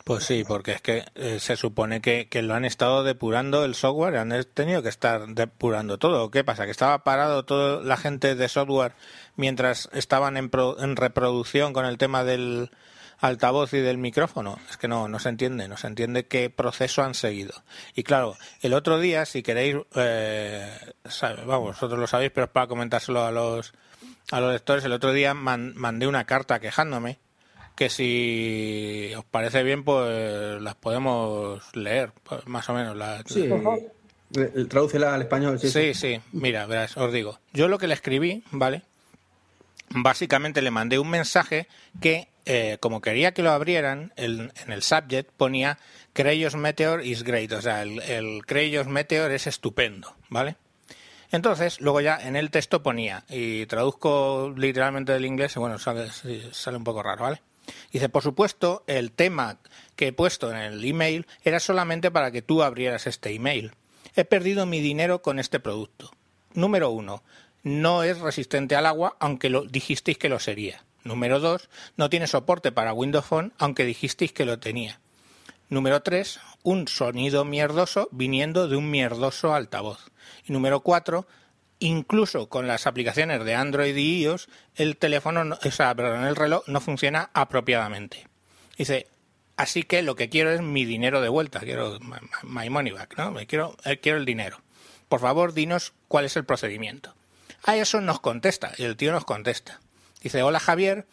[0.02, 4.16] Pues sí, porque es que eh, se supone que, lo han estado depurando el software,
[4.16, 6.32] han tenido que estar depurando todo.
[6.32, 6.64] ¿Qué pasa?
[6.64, 8.94] ¿Que estaba parado toda la gente de software
[9.36, 12.72] mientras estaban en, en reproducción con el tema del,
[13.20, 14.58] altavoz y del micrófono.
[14.70, 17.52] Es que no, no se entiende, no se entiende qué proceso han seguido.
[17.94, 20.68] Y claro, el otro día, si queréis, eh,
[21.46, 23.72] vamos, vosotros lo sabéis, pero es para comentárselo a los,
[24.30, 27.18] a los lectores, el otro día mandé una carta quejándome
[27.80, 32.94] que si os parece bien, pues las podemos leer, pues, más o menos.
[32.94, 33.48] La, sí,
[34.68, 35.58] tradúcela al español.
[35.58, 37.40] Sí, sí, sí, mira, verás, os digo.
[37.54, 38.82] Yo lo que le escribí, ¿vale?
[39.88, 41.68] Básicamente le mandé un mensaje
[42.02, 45.78] que eh, como quería que lo abrieran, en el subject ponía
[46.12, 50.56] Creyos Meteor is great, o sea, el, Creyos Meteor es estupendo, ¿vale?
[51.32, 56.08] Entonces, luego ya en el texto ponía, y traduzco literalmente del inglés, bueno, sale,
[56.52, 57.42] sale un poco raro, ¿vale?
[57.92, 59.58] Dice, por supuesto, el tema
[59.94, 63.72] que he puesto en el email era solamente para que tú abrieras este email.
[64.16, 66.10] He perdido mi dinero con este producto.
[66.52, 67.22] Número uno,
[67.62, 70.84] no es resistente al agua, aunque lo dijisteis que lo sería.
[71.04, 71.68] Número 2.
[71.96, 75.00] No tiene soporte para Windows Phone, aunque dijisteis que lo tenía.
[75.68, 76.40] Número 3.
[76.62, 80.10] Un sonido mierdoso viniendo de un mierdoso altavoz.
[80.44, 81.26] Y número 4.
[81.78, 86.64] Incluso con las aplicaciones de Android y iOS, el teléfono, o sea, perdón, el reloj
[86.66, 88.28] no funciona apropiadamente.
[88.76, 89.08] Dice,
[89.56, 91.98] así que lo que quiero es mi dinero de vuelta, quiero
[92.42, 93.30] my money back, ¿no?
[93.30, 94.60] Me quiero, eh, quiero el dinero.
[95.08, 97.14] Por favor, dinos cuál es el procedimiento.
[97.64, 99.80] A eso nos contesta, y el tío nos contesta.
[100.20, 101.06] Dice, hola Javier,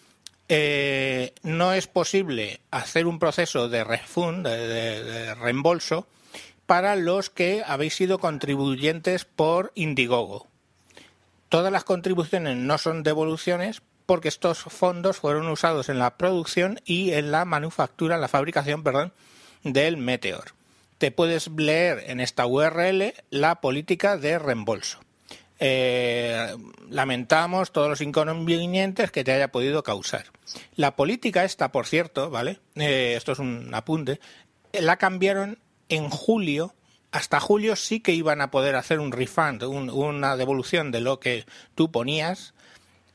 [0.50, 6.08] eh, no es posible hacer un proceso de refund, de, reembolso,
[6.66, 10.48] para los que habéis sido contribuyentes por Indiegogo.
[11.50, 17.12] Todas las contribuciones no son devoluciones porque estos fondos fueron usados en la producción y
[17.12, 19.14] en la manufactura, en la fabricación, perdón,
[19.64, 20.54] del Meteor.
[20.98, 25.00] Te puedes leer en esta URL la política de reembolso.
[25.60, 26.56] Eh,
[26.90, 30.26] lamentamos todos los inconvenientes que te haya podido causar.
[30.76, 32.60] La política esta, por cierto, ¿vale?
[32.76, 34.20] Eh, esto es un apunte,
[34.74, 36.74] la cambiaron en julio.
[37.12, 41.46] Hasta julio sí que iban a poder hacer un refund, una devolución de lo que
[41.74, 42.54] tú ponías.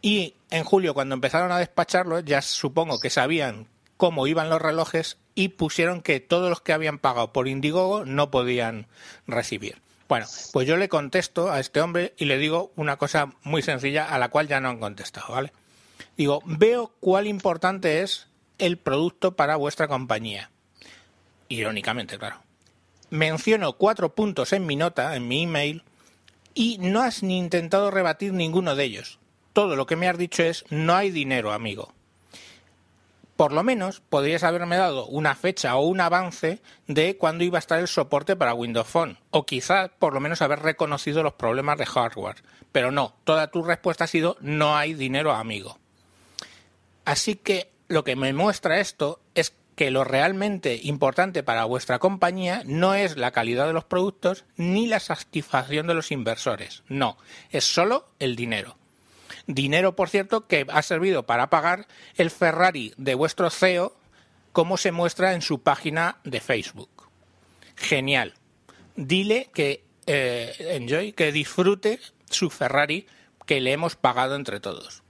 [0.00, 5.18] Y en julio, cuando empezaron a despacharlo, ya supongo que sabían cómo iban los relojes
[5.34, 8.88] y pusieron que todos los que habían pagado por Indiegogo no podían
[9.26, 9.81] recibir.
[10.12, 14.04] Bueno, pues yo le contesto a este hombre y le digo una cosa muy sencilla
[14.04, 15.54] a la cual ya no han contestado, ¿vale?
[16.18, 20.50] Digo, veo cuál importante es el producto para vuestra compañía.
[21.48, 22.42] Irónicamente, claro.
[23.08, 25.82] Menciono cuatro puntos en mi nota, en mi email,
[26.52, 29.18] y no has ni intentado rebatir ninguno de ellos.
[29.54, 31.94] Todo lo que me has dicho es no hay dinero, amigo
[33.42, 37.64] por lo menos podrías haberme dado una fecha o un avance de cuándo iba a
[37.64, 41.76] estar el soporte para Windows Phone, o quizás por lo menos haber reconocido los problemas
[41.76, 42.36] de hardware.
[42.70, 45.76] Pero no, toda tu respuesta ha sido no hay dinero, amigo.
[47.04, 52.62] Así que lo que me muestra esto es que lo realmente importante para vuestra compañía
[52.64, 57.18] no es la calidad de los productos ni la satisfacción de los inversores, no,
[57.50, 58.76] es solo el dinero.
[59.46, 63.96] Dinero, por cierto, que ha servido para pagar el Ferrari de vuestro CEO,
[64.52, 67.08] como se muestra en su página de Facebook.
[67.76, 68.34] Genial.
[68.96, 73.06] Dile que eh, enjoy, que disfrute su Ferrari
[73.46, 75.02] que le hemos pagado entre todos.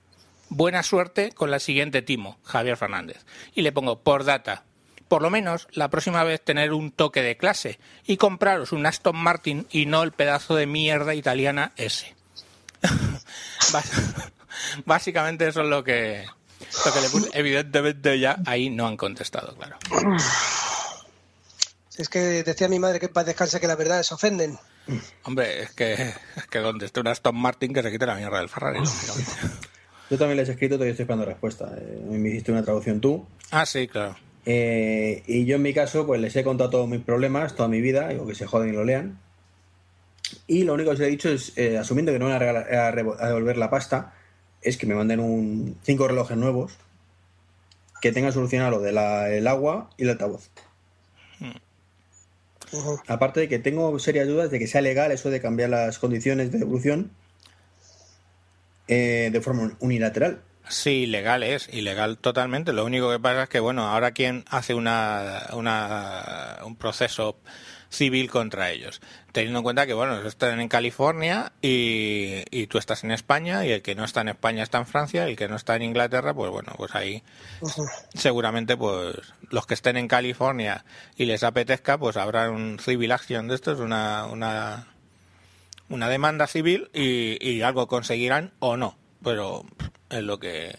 [0.48, 3.24] Buena suerte con la siguiente timo, Javier Fernández.
[3.54, 4.64] Y le pongo por data.
[5.08, 9.16] Por lo menos la próxima vez tener un toque de clase y compraros un Aston
[9.16, 12.14] Martin y no el pedazo de mierda italiana ese.
[14.84, 16.24] Básicamente eso es lo que,
[16.84, 17.30] lo que le puse.
[17.32, 19.76] Evidentemente ya ahí no han contestado, claro.
[21.98, 24.58] Es que decía mi madre que para descanse que la verdad se ofenden.
[25.24, 28.38] Hombre, es que, es que donde esté un Aston Martin que se quite la mierda
[28.38, 28.80] del Ferrari,
[30.10, 31.72] Yo también les he escrito, todavía estoy esperando respuesta.
[31.78, 33.26] Eh, me hiciste una traducción tú.
[33.50, 34.16] Ah, sí, claro.
[34.44, 37.80] Eh, y yo en mi caso, pues les he contado todos mis problemas, toda mi
[37.80, 39.18] vida, digo que se joden y lo lean.
[40.46, 42.74] Y lo único que os he dicho es, eh, asumiendo que no van a, regalar-
[42.74, 44.14] a revo- a devolver la pasta,
[44.60, 46.74] es que me manden un cinco relojes nuevos
[48.00, 50.50] que tengan solucionado lo del agua y el altavoz.
[52.72, 53.00] Ujú.
[53.06, 56.50] Aparte de que tengo serias dudas de que sea legal eso de cambiar las condiciones
[56.50, 57.10] de devolución
[58.88, 60.42] eh, de forma unilateral.
[60.68, 62.72] Sí, ilegal es, ilegal totalmente.
[62.72, 67.36] Lo único que pasa es que, bueno, ahora quien hace una, una, un proceso
[67.92, 69.00] civil contra ellos,
[69.32, 73.66] teniendo en cuenta que, bueno, ellos están en California y, y tú estás en España
[73.66, 75.76] y el que no está en España está en Francia y el que no está
[75.76, 77.22] en Inglaterra, pues bueno, pues ahí
[78.14, 79.16] seguramente pues
[79.50, 83.78] los que estén en California y les apetezca, pues habrá un civil action de estos,
[83.78, 84.88] una, una,
[85.90, 89.66] una demanda civil y, y algo conseguirán o no, pero
[90.08, 90.78] es lo que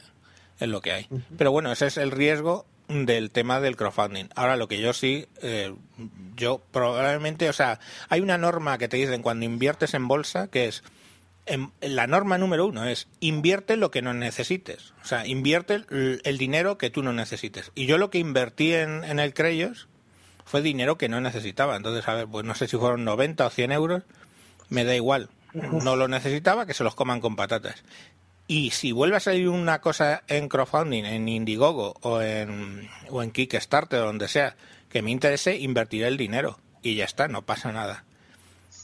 [0.60, 1.08] es lo que hay.
[1.38, 2.66] Pero bueno, ese es el riesgo
[3.06, 4.30] del tema del crowdfunding.
[4.36, 5.74] Ahora lo que yo sí, eh,
[6.36, 7.80] yo probablemente, o sea,
[8.10, 10.84] hay una norma que te dicen cuando inviertes en bolsa que es
[11.46, 14.94] en- la norma número uno es invierte lo que no necesites.
[15.04, 17.72] O sea, invierte el, el dinero que tú no necesites.
[17.76, 19.88] Y yo lo que invertí en, en el Creyos
[20.46, 21.76] fue dinero que no necesitaba.
[21.76, 24.04] Entonces, a ver, pues no sé si fueron 90 o 100 euros,
[24.70, 25.30] me da igual.
[25.54, 27.84] No lo necesitaba, que se los coman con patatas.
[28.48, 33.32] Y si vuelve a salir una cosa en crowdfunding, en Indiegogo o en, o en
[33.32, 34.56] Kickstarter o donde sea,
[34.90, 36.60] que me interese, invertiré el dinero.
[36.82, 38.04] Y ya está, no pasa nada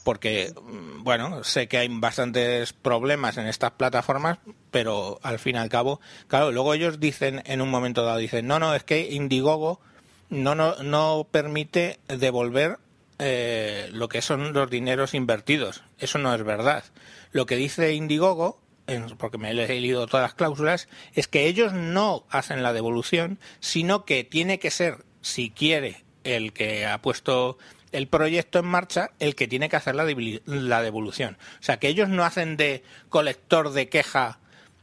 [0.04, 4.38] porque, mm, bueno, sé que hay bastantes problemas en estas plataformas,
[4.70, 8.46] pero al fin y al cabo, claro, luego ellos dicen en un momento dado, dicen,
[8.46, 9.80] no, no, es que Indiegogo
[10.28, 12.78] no, no, no permite devolver
[13.18, 15.82] eh, lo que son los dineros invertidos.
[15.98, 16.84] Eso no es verdad.
[17.32, 18.59] Lo que dice Indiegogo,
[19.18, 24.04] porque me he leído todas las cláusulas, es que ellos no hacen la devolución, sino
[24.04, 27.58] que tiene que ser, si quiere, el que ha puesto
[27.92, 30.06] el proyecto en marcha, el que tiene que hacer la,
[30.46, 31.38] la devolución.
[31.58, 34.38] O sea, que ellos no hacen de colector de queja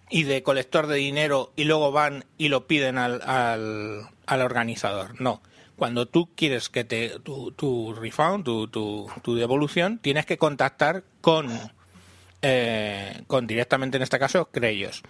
[0.09, 5.19] y de colector de dinero y luego van y lo piden al, al, al organizador.
[5.21, 5.41] No.
[5.75, 11.03] Cuando tú quieres que te tu, tu refund, tu, tu, tu devolución, tienes que contactar
[11.21, 11.47] con,
[12.49, 15.03] eh, con directamente en este caso Creyos.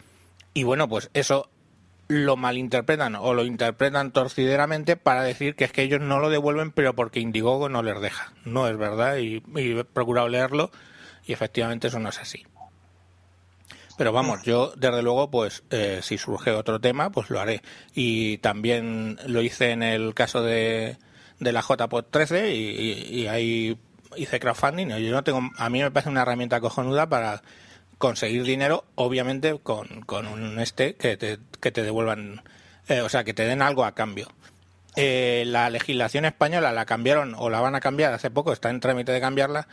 [0.56, 1.50] Y bueno, pues eso
[2.08, 6.72] lo malinterpretan o lo interpretan torcideramente para decir que es que ellos no lo devuelven
[6.72, 8.34] pero porque Indiegogo no les deja.
[8.44, 10.72] No es verdad y, he procurado leerlo
[11.26, 12.46] y efectivamente eso no es así.
[13.98, 17.62] Pero vamos, yo desde luego, pues eh, si surge otro tema, pues lo haré.
[17.96, 20.98] Y también lo hice en el caso de,
[21.40, 23.78] de la JPod 13 y, y- y ahí
[24.16, 24.90] hice crowdfunding.
[24.90, 27.42] Yo no tengo, a mí me parece una herramienta cojonuda para
[27.98, 32.44] conseguir dinero, obviamente con, con un este que te, que te devuelvan,
[32.88, 34.28] eh, o sea, que te den algo a cambio.
[34.96, 38.80] Eh, la legislación española la cambiaron o la van a cambiar hace poco, está en
[38.80, 39.68] trámite de cambiarla,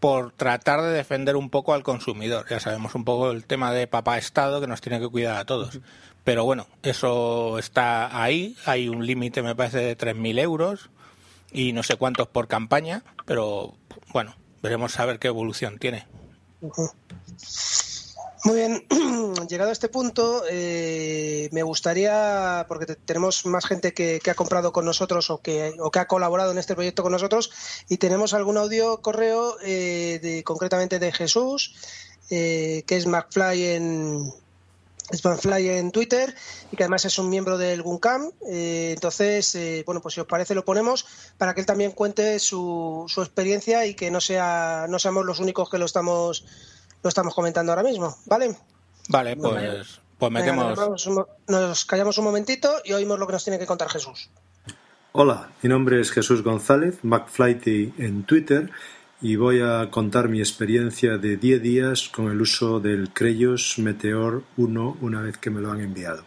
[0.00, 2.46] por tratar de defender un poco al consumidor.
[2.48, 5.44] Ya sabemos un poco el tema de papá Estado que nos tiene que cuidar a
[5.44, 5.80] todos.
[6.24, 8.56] Pero bueno, eso está ahí.
[8.66, 10.90] Hay un límite, me parece, de 3.000 euros
[11.52, 13.02] y no sé cuántos por campaña.
[13.26, 13.74] Pero
[14.12, 16.06] bueno, veremos a ver qué evolución tiene.
[18.44, 18.86] Muy bien,
[19.48, 24.34] llegado a este punto, eh, me gustaría, porque te- tenemos más gente que, que ha
[24.36, 27.50] comprado con nosotros o que, o que ha colaborado en este proyecto con nosotros,
[27.88, 31.74] y tenemos algún audio correo, eh, de, concretamente de Jesús,
[32.30, 34.32] eh, que es McFly en,
[35.10, 36.34] es McFly en Twitter
[36.70, 38.30] y que además es un miembro del GUNCAM.
[38.48, 41.06] Eh, entonces, eh, bueno, pues si os parece lo ponemos
[41.38, 45.40] para que él también cuente su, su experiencia y que no sea no seamos los
[45.40, 46.44] únicos que lo estamos
[47.02, 48.56] lo estamos comentando ahora mismo, ¿vale?
[49.08, 50.68] Vale, pues, pues Venga, metemos.
[50.70, 53.66] nos, vamos un mo- nos callamos un momentito y oímos lo que nos tiene que
[53.66, 54.28] contar Jesús.
[55.12, 58.70] Hola, mi nombre es Jesús González, McFlighty en Twitter,
[59.20, 64.44] y voy a contar mi experiencia de 10 días con el uso del Creyos Meteor
[64.56, 66.24] 1 una vez que me lo han enviado.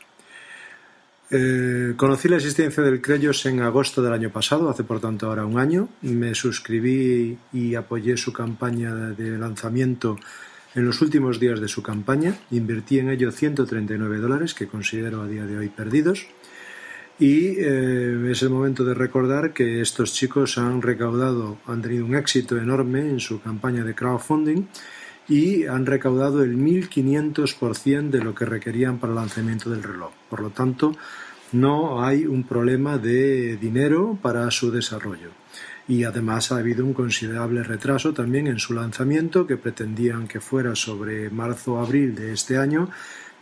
[1.34, 5.46] Eh, conocí la existencia del Creyos en agosto del año pasado, hace por tanto ahora
[5.46, 5.88] un año.
[6.02, 10.18] Me suscribí y apoyé su campaña de lanzamiento
[10.76, 12.36] en los últimos días de su campaña.
[12.52, 16.28] Invertí en ello 139 dólares, que considero a día de hoy perdidos.
[17.22, 22.16] Y eh, es el momento de recordar que estos chicos han recaudado, han tenido un
[22.16, 24.66] éxito enorme en su campaña de crowdfunding
[25.28, 30.10] y han recaudado el 1500% de lo que requerían para el lanzamiento del reloj.
[30.32, 30.94] Por lo tanto,
[31.52, 35.30] no hay un problema de dinero para su desarrollo.
[35.88, 40.76] Y además ha habido un considerable retraso también en su lanzamiento, que pretendían que fuera
[40.76, 42.90] sobre marzo o abril de este año,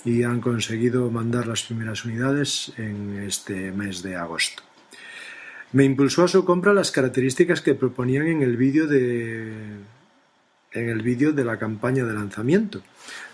[0.06, 4.64] y han conseguido mandar las primeras unidades en este mes de agosto.
[5.72, 9.54] Me impulsó a su compra las características que proponían en el vídeo de
[10.72, 12.82] en el vídeo de la campaña de lanzamiento,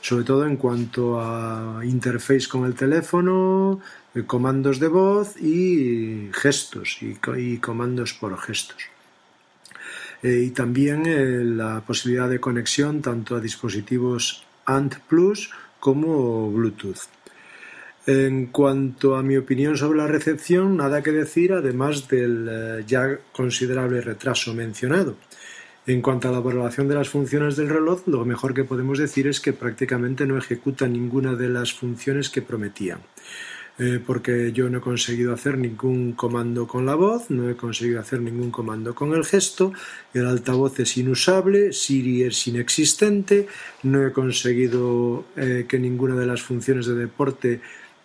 [0.02, 3.82] sobre todo en cuanto a interface con el teléfono,
[4.26, 8.84] comandos de voz y gestos y, comandos por gestos.
[10.24, 15.52] Eh, y también eh, la posibilidad de conexión tanto a dispositivos ANT Plus
[15.86, 16.98] como Bluetooth.
[18.08, 24.02] En cuanto a mi opinión sobre la recepción, nada que decir, además del ya considerable
[24.02, 25.16] retraso mencionado.
[25.86, 29.28] En cuanto a la valoración de las funciones del reloj, lo mejor que podemos decir
[29.28, 33.02] es que prácticamente no ejecuta ninguna de las funciones que prometían.
[33.78, 38.00] Eh, porque yo no he conseguido hacer ningún comando con la voz, no he conseguido
[38.00, 39.74] hacer ningún comando con el gesto,
[40.14, 43.48] el altavoz es inusable, Siri es inexistente,
[43.84, 47.60] no he conseguido eh, que ninguna de las funciones de deporte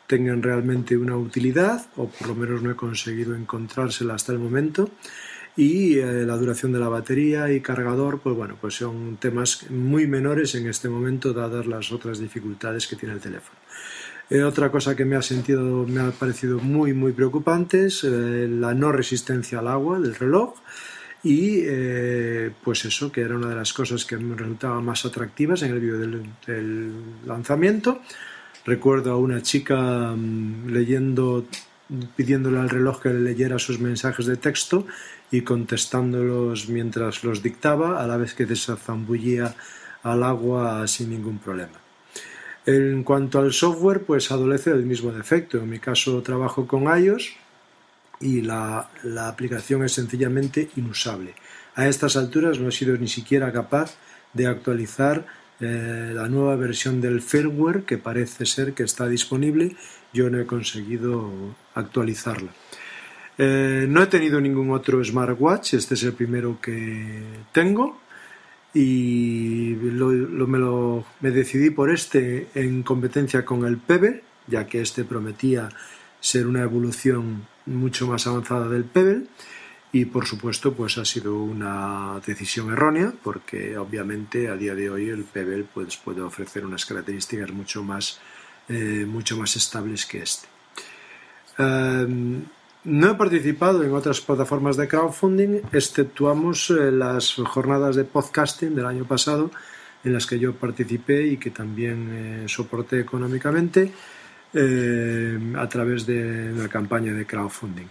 [0.08, 4.90] tengan realmente una utilidad, o por lo menos no he conseguido encontrársela hasta el momento.
[5.56, 10.08] Y eh, la duración de la batería y cargador, pues bueno, pues son temas muy
[10.08, 13.59] menores en este momento, dadas las otras dificultades que tiene el teléfono.
[14.30, 18.46] Eh, otra cosa que me ha sentido, me ha parecido muy, muy preocupante es eh,
[18.48, 20.54] la no resistencia al agua del reloj
[21.24, 25.62] y eh, pues eso, que era una de las cosas que me resultaba más atractivas
[25.62, 26.92] en el vídeo del,
[27.26, 28.02] lanzamiento.
[28.64, 31.46] Recuerdo a una chica mm, leyendo,
[32.14, 34.86] pidiéndole al reloj que le leyera sus mensajes de texto
[35.32, 39.56] y contestándolos mientras los dictaba, a la vez que zambullía
[40.04, 41.89] al agua sin ningún problema.
[42.66, 45.58] En cuanto al software, pues adolece del mismo defecto.
[45.58, 47.34] En mi caso trabajo con iOS
[48.20, 48.90] y la,
[49.26, 51.34] aplicación es sencillamente inusable.
[51.74, 53.96] A estas alturas no he sido ni siquiera capaz
[54.34, 55.26] de actualizar
[55.60, 59.76] eh, la nueva versión del firmware que parece ser que está disponible.
[60.12, 61.30] Yo no he conseguido
[61.74, 62.50] actualizarla.
[63.38, 67.98] Eh, no he tenido ningún otro smartwatch, este es el primero que tengo
[68.72, 70.08] y lo,
[70.46, 75.68] me, lo, decidí por este en competencia con el Pebble, ya que este prometía
[76.20, 79.26] ser una evolución mucho más avanzada del Pebble
[79.92, 85.08] y por supuesto pues ha sido una decisión errónea porque obviamente a día de hoy
[85.08, 88.20] el Pebble pues, puede ofrecer unas características mucho más,
[88.68, 90.46] eh, mucho más estables que este.
[91.58, 92.44] Em,
[92.84, 98.86] no he participado en otras plataformas de crowdfunding, exceptuamos eh, las jornadas de podcasting del
[98.86, 99.50] año pasado,
[100.02, 103.92] en las que yo participé y que también eh, soporté económicamente
[104.54, 107.86] eh, a través de la campaña de crowdfunding.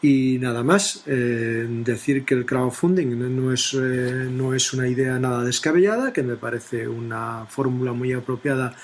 [0.00, 6.12] Y nada más, decir que el crowdfunding no es, no es una idea nada descabellada,
[6.12, 8.76] que me parece una fórmula muy apropiada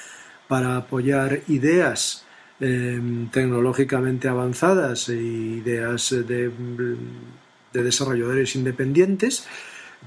[0.49, 2.24] para apoyar ideas
[2.61, 5.19] Em, tecnológicamente avanzadas e
[5.59, 9.45] ideas de, de, desarrolladores independientes,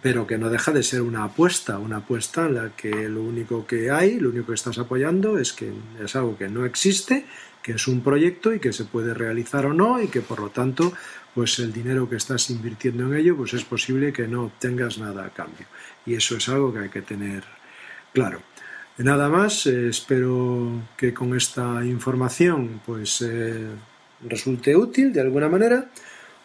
[0.02, 3.68] pero que no deja de ser una apuesta, una apuesta en la que lo único
[3.68, 7.26] que hay, lo único que estás apoyando es que es algo que no existe,
[7.62, 10.50] que es un proyecto y que se puede realizar o no y que por lo
[10.50, 10.94] tanto
[11.36, 15.26] pues el dinero que estás invirtiendo en ello pues es posible que no obtengas nada
[15.26, 15.68] a cambio
[16.06, 17.44] y eso es algo que hay que tener
[18.14, 18.42] claro.
[18.98, 23.68] Nada más, eh, espero que con esta información pues eh,
[24.28, 25.92] resulte útil de alguna manera.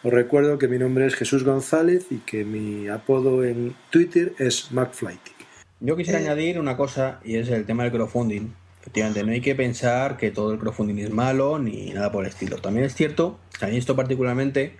[0.03, 4.71] Os recuerdo que mi nombre es Jesús González y que mi apodo en Twitter es
[4.71, 5.31] McFlighty.
[5.79, 8.53] Yo quisiera eh, añadir una cosa y es el tema del crowdfunding.
[8.81, 12.29] Efectivamente, no hay que pensar que todo el crowdfunding es malo ni nada por el
[12.29, 12.57] estilo.
[12.57, 14.77] También es cierto que a mí esto particularmente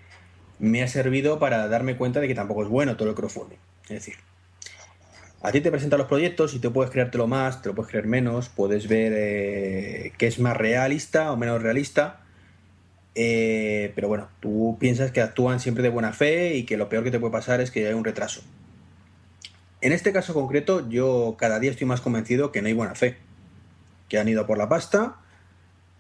[0.59, 3.57] me ha servido para darme cuenta de que tampoco es bueno todo el crowdfunding.
[3.86, 4.15] Es decir,
[5.44, 8.08] a ti te presentan los proyectos y te puedes creértelo más, te lo puedes creer
[8.08, 12.22] menos, puedes ver eh, qué es más realista o menos realista.
[13.14, 17.04] Eh, pero bueno, tú piensas que actúan siempre de buena fe y que lo peor
[17.04, 18.41] que te puede pasar es que hay un retraso.
[19.82, 23.18] En este caso concreto, yo cada día estoy más convencido que no hay buena fe.
[24.08, 25.18] Que han ido por la pasta,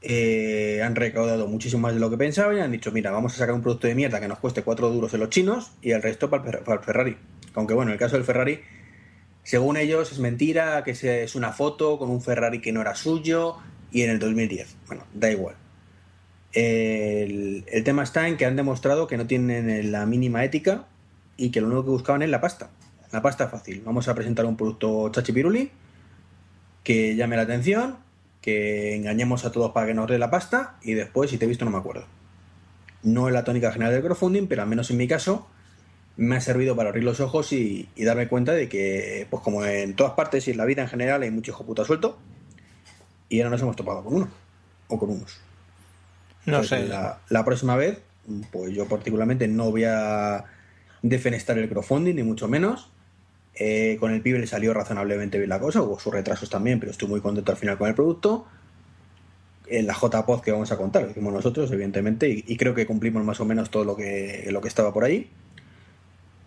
[0.01, 3.39] eh, han recaudado muchísimo más de lo que pensaban y han dicho, mira, vamos a
[3.39, 6.01] sacar un producto de mierda que nos cueste 4 duros en los chinos y el
[6.01, 7.17] resto para el Ferrari.
[7.55, 8.61] Aunque bueno, en el caso del Ferrari
[9.43, 13.57] según ellos es mentira, que es una foto con un Ferrari que no era suyo
[13.91, 14.75] y en el 2010.
[14.87, 15.55] Bueno, da igual.
[16.53, 20.85] El, tema está en que han demostrado que no tienen la mínima ética
[21.35, 22.69] y que lo único que buscaban es la pasta.
[23.11, 23.81] La pasta fácil.
[23.85, 25.71] Vamos a presentar un producto chachipiruli
[26.83, 27.97] que llame la atención,
[28.41, 31.47] que engañemos a todos para que nos dé la pasta y después, si te he
[31.47, 32.05] visto, no me acuerdo.
[33.01, 35.47] No es la tónica general del crowdfunding, pero al menos en mi caso,
[36.15, 39.95] me ha servido para abrir los ojos y, darme cuenta de que, pues como en
[39.95, 42.19] todas partes y en la vida en general, hay mucho hijo puta suelto.
[43.29, 44.29] y ahora nos hemos topado con uno
[44.87, 45.39] o con unos.
[46.45, 46.87] No Entonces, sé.
[46.87, 47.99] La, la próxima vez,
[48.51, 50.45] pues yo particularmente no voy a
[51.01, 52.89] defenestar el crowdfunding, ni mucho menos.
[53.55, 56.91] Eh, con el pibe le salió razonablemente bien la cosa, hubo sus retrasos también, pero
[56.91, 58.47] estoy muy contento al final con el producto.
[59.67, 62.85] En la JPod que vamos a contar, lo hicimos nosotros, evidentemente, y, y creo que
[62.85, 65.29] cumplimos más o menos todo lo que, lo que estaba por ahí.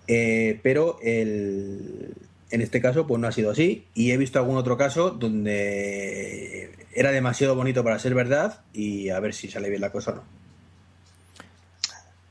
[0.08, 2.14] Eh, pero el,
[2.50, 3.86] en este caso, pues no ha sido así.
[3.94, 9.20] Y he visto algún otro caso donde era demasiado bonito para ser verdad y a
[9.20, 10.22] ver si sale bien la cosa o no.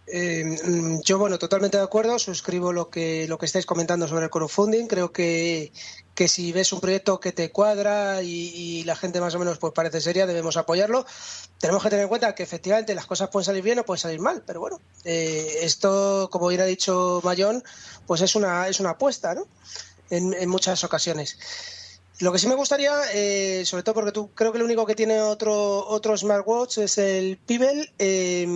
[0.08, 4.26] Eh, mm, yo, bueno, totalmente de acuerdo, suscribo lo que, lo que estáis comentando sobre
[4.26, 4.88] el crowdfunding.
[4.88, 5.72] Creo que,
[6.16, 9.74] que si ves un proyecto que te cuadra y, la gente más o menos pues
[9.74, 11.06] parece seria, debemos apoyarlo.
[11.60, 14.20] Tenemos que tener en cuenta que efectivamente las cosas pueden salir bien o pueden salir
[14.20, 17.64] mal, pero bueno, eh, esto, como bien ha dicho Mayón,
[18.08, 19.46] pues es una, es una apuesta, ¿no?
[20.10, 21.38] En muchas ocasiones.
[22.20, 24.96] Lo que sí me gustaría, eh, sobre todo porque tú creo que el único que
[24.96, 27.92] tiene otro otro smartwatch es el Pebble.
[28.00, 28.48] eh,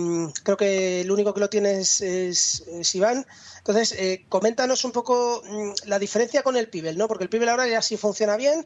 [0.42, 3.26] creo que el único que lo tiene es, es- Iván.
[3.58, 7.06] Entonces, eh, coméntanos un poco mm, la diferencia con el Pebble, ¿no?
[7.06, 8.64] Porque el Pebble ahora ya sí funciona bien,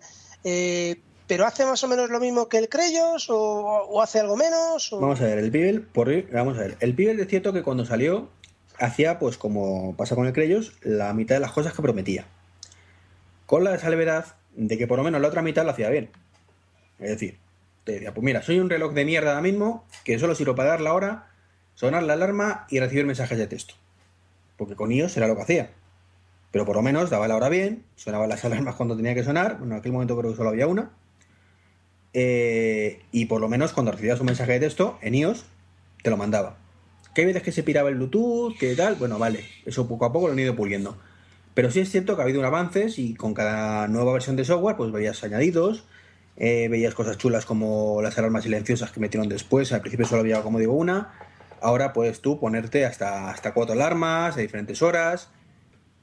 [1.27, 4.91] pero hace más o menos lo mismo que el Creyos o, hace algo menos.
[4.93, 7.85] Vamos a ver, el Pibel, por vamos a ver, el Pibel es cierto que cuando
[7.85, 8.29] salió
[8.79, 12.27] hacía, pues como pasa con el Creyos, la mitad de las cosas que prometía.
[13.47, 16.11] Con la salvedad de que por lo menos la otra mitad lo hacía bien.
[16.99, 17.39] Es decir,
[17.85, 20.71] te decía, pues mira, soy un reloj de mierda ahora mismo que solo sirvo para
[20.71, 21.31] dar la hora,
[21.75, 23.75] sonar la alarma y recibir mensajes de texto.
[24.57, 25.71] Porque con iOS era lo que hacía.
[26.51, 29.59] Pero por lo menos daba la hora bien, sonaba las alarmas cuando tenía que sonar,
[29.59, 30.91] bueno, en aquel momento creo que solo había una,
[32.13, 35.45] eh, y por lo menos cuando recibías un mensaje de texto en iOS,
[36.03, 36.59] te lo mandaba.
[37.17, 40.27] Hay veces que se piraba el Bluetooth, que tal, bueno, vale, eso poco a poco
[40.27, 40.97] lo han ido puliendo.
[41.55, 44.77] Pero sí es cierto que ha habido avances y con cada nueva versión de software,
[44.77, 45.85] pues veías añadidos,
[46.37, 49.73] eh, veías cosas chulas como las alarmas silenciosas que metieron después.
[49.73, 51.15] Al principio solo había, como digo, una.
[51.61, 55.31] Ahora puedes tú ponerte hasta, hasta cuatro alarmas a diferentes horas,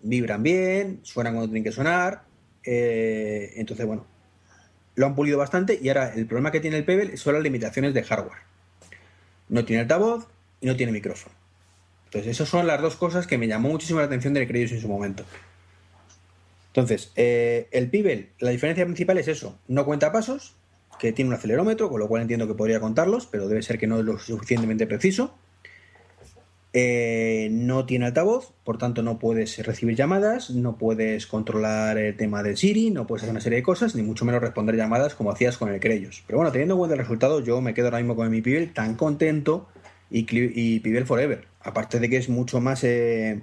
[0.02, 2.24] vibran bien, suenan cuando tienen que sonar.
[2.64, 4.06] eh, entonces, bueno,
[4.96, 7.94] lo han pulido bastante y ahora el problema que tiene el Pebble son las limitaciones
[7.94, 8.40] de hardware.
[9.50, 10.28] No tiene altavoz
[10.62, 11.41] y no tiene micrófono.
[12.12, 14.82] Entonces, esas son las dos cosas que me llamó muchísimo la atención del Creyos en
[14.82, 15.24] su momento.
[16.68, 20.56] Entonces, eh, el Pibel, la diferencia principal es eso, no cuenta pasos,
[21.00, 23.88] que tiene un acelerómetro, con lo cual entiendo que podría contarlos, pero debe ser que
[23.88, 25.34] no es lo suficientemente preciso.
[26.74, 32.44] Eh, no tiene altavoz, por tanto no puedes recibir llamadas, no puedes controlar el tema
[32.44, 35.32] del Siri, no puedes hacer una serie de cosas, ni mucho menos responder llamadas como
[35.32, 36.26] hacías con el Creyos.
[36.28, 38.96] Pero bueno, teniendo en cuenta resultado, yo me quedo ahora mismo con mi Pibel tan
[38.96, 39.70] contento
[40.10, 41.51] y, y Pibel Forever.
[41.64, 42.84] Aparte de que es mucho más...
[42.84, 43.42] eh,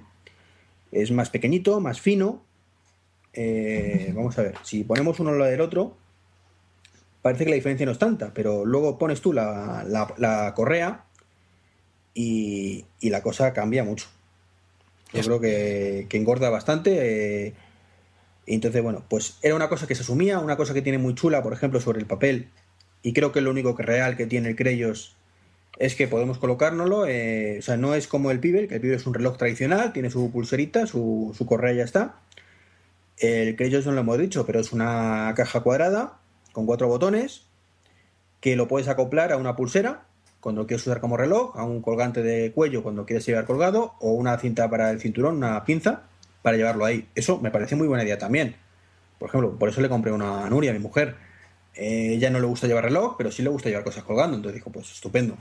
[0.91, 2.43] es más pequeñito, más fino.
[3.33, 5.95] Eh, vamos a ver, si ponemos uno al lado del otro,
[7.21, 11.05] parece que la diferencia no es tanta, pero luego pones tú la, la- la correa
[12.13, 14.07] y, y la cosa cambia mucho.
[15.13, 17.45] Yo Es- creo que, que engorda bastante.
[17.47, 17.53] eh,
[18.45, 21.13] y entonces, bueno, pues era una cosa que se asumía, una cosa que tiene muy
[21.13, 22.49] chula, por ejemplo, sobre el papel,
[23.03, 25.15] y creo que lo único que real que tiene el Creyos
[25.79, 28.97] es que podemos colocárnoslo, eh, o sea, no es como el Pibel, que el Pibel
[28.97, 32.15] es un reloj tradicional, tiene su pulserita, su, su correa ya está.
[33.17, 36.19] El Creyos no lo hemos dicho, pero es una caja cuadrada
[36.51, 37.43] con cuatro botones
[38.41, 40.03] que lo puedes acoplar a una pulsera
[40.41, 44.11] cuando quieres usar como reloj, a un colgante de cuello cuando quieres llevar colgado o
[44.11, 46.03] una cinta para el cinturón, una pinza
[46.41, 47.07] para llevarlo ahí.
[47.15, 48.55] Eso me parece muy buena idea también.
[49.17, 51.15] Por ejemplo, por eso le compré una a mi mujer.
[51.75, 54.37] Eh, ella no le gusta llevar reloj, pero sí le gusta llevar cosas colgando.
[54.37, 55.35] Entonces dijo, pues estupendo.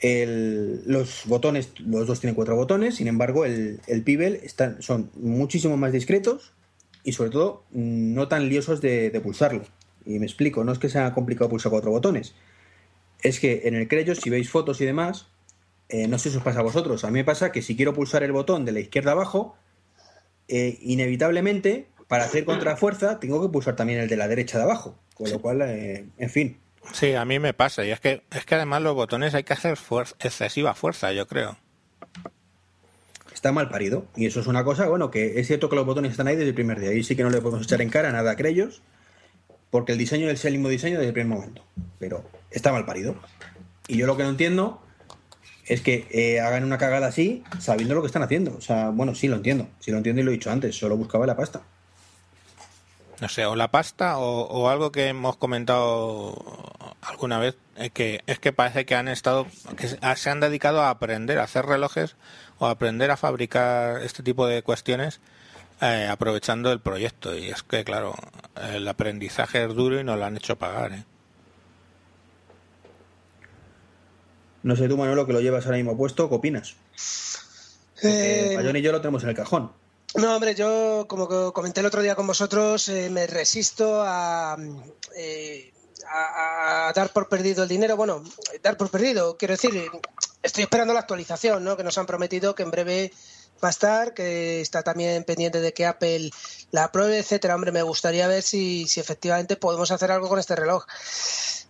[0.00, 5.10] El- los botones, los dos tienen cuatro botones, sin embargo, el, el Pibel están, son
[5.14, 6.52] muchísimo más discretos
[7.02, 9.62] y sobre todo no tan liosos de, de pulsarlo.
[10.06, 12.34] Y me explico, no es que sea complicado pulsar cuatro botones,
[13.22, 15.26] es que en el Creyos, si veis fotos y demás,
[15.88, 17.92] eh, no sé si os pasa a vosotros, a mí me pasa que si quiero
[17.92, 19.56] pulsar el botón de la izquierda abajo,
[20.46, 24.96] eh, inevitablemente, para hacer contrafuerza, tengo que pulsar también el de la derecha de abajo.
[25.14, 26.58] Con lo cual, eh, en fin,
[26.92, 27.84] Sí, a mí me pasa.
[27.84, 29.78] Y es que, es que además los botones hay que hacer
[30.20, 31.56] excesiva fuerza, yo creo.
[33.32, 34.06] está mal parido.
[34.16, 36.50] Y eso es una cosa, bueno, que es cierto que los botones están ahí desde
[36.50, 36.92] el primer día.
[36.92, 38.82] Y sí que no le podemos echar en cara nada a Creyos,
[39.70, 41.64] porque el diseño es el mismo diseño desde el primer momento.
[41.98, 43.16] Pero está mal parido.
[43.86, 44.82] Y yo lo que no entiendo
[45.66, 48.56] es que eh, hagan una cagada así sabiendo lo que están haciendo.
[48.56, 49.68] O sea, bueno, sí lo entiendo.
[49.78, 50.76] Sí lo entiendo y lo he dicho antes.
[50.76, 51.62] Solo buscaba la pasta.
[53.20, 56.36] No sé, o la pasta o, o algo que hemos comentado
[57.02, 59.46] alguna vez, es que, es que parece que han estado,
[59.76, 62.16] que se se han dedicado a aprender a hacer relojes
[62.58, 65.20] o a aprender a fabricar este tipo de cuestiones
[65.80, 67.36] eh, aprovechando el proyecto.
[67.36, 68.14] Y es que, claro,
[68.72, 70.92] el aprendizaje es duro y nos lo han hecho pagar.
[70.92, 71.04] ¿eh?
[74.62, 76.76] No sé tú, Manolo, que lo llevas ahora mismo puesto, ¿qué opinas?
[78.02, 79.72] Eh, Bayón y yo lo tenemos en el cajón.
[80.14, 84.56] No, hombre, yo, como comenté el otro día con vosotros, eh, me resisto a,
[85.16, 85.72] eh,
[86.10, 87.96] a, dar por perdido el dinero.
[87.96, 88.22] Bueno,
[88.62, 89.90] dar por perdido, quiero decir,
[90.42, 91.76] estoy esperando la actualización, ¿no?
[91.76, 93.12] Que nos han prometido que en breve
[93.62, 96.30] va a estar, que está también pendiente de que Apple
[96.70, 97.54] la apruebe, etcétera.
[97.54, 100.86] Hombre, me gustaría ver si, si efectivamente podemos hacer algo con este reloj.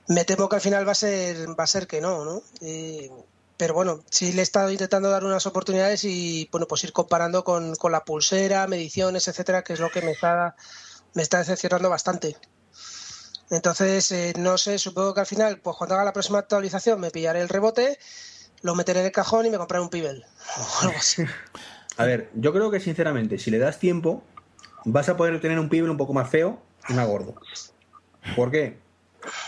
[0.06, 2.42] Me temo que al final va a ser, va a ser que no, ¿no?
[2.60, 3.10] Eh,
[3.56, 7.42] pero bueno, sí le he estado intentando dar unas oportunidades y bueno, pues ir comparando
[7.44, 10.54] con, con la pulsera, mediciones, etcétera, que es lo que me está,
[11.14, 12.36] me está decepcionando bastante.
[13.50, 17.10] Entonces, eh, no sé, supongo que al final, pues cuando haga la próxima actualización me
[17.10, 17.98] pillaré el rebote,
[18.62, 20.24] lo meteré en el cajón y me compraré un Pibel
[20.58, 21.24] o algo así.
[21.96, 24.22] A ver, yo creo que sinceramente, si le das tiempo,
[24.84, 27.34] vas a poder tener un Pibel un poco más feo y más gordo.
[28.36, 28.78] ¿Por qué?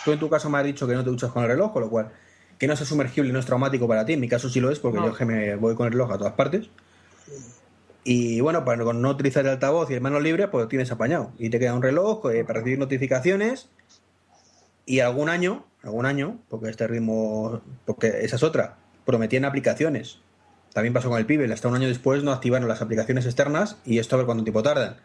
[0.04, 1.82] Tú en tu caso me has dicho que no te duchas con el reloj, con
[1.82, 2.10] lo cual
[2.58, 4.14] que no sea sumergible y no es traumático para ti.
[4.14, 5.06] En mi caso sí lo es, porque No.
[5.06, 6.68] yo que me voy con el reloj a todas partes.
[8.04, 10.90] Y bueno, para no no utilizar el altavoz y el manos libres, pues lo tienes
[10.90, 11.32] apañado.
[11.38, 13.68] Y te queda un reloj eh, para recibir notificaciones.
[14.90, 20.18] Y algún año, algún año, porque este ritmo, porque esa es otra, prometían aplicaciones.
[20.74, 24.00] También pasó con el Pibel, hasta un año después no activaron las aplicaciones externas y
[24.00, 24.96] esto a ver cuánto tiempo tardan.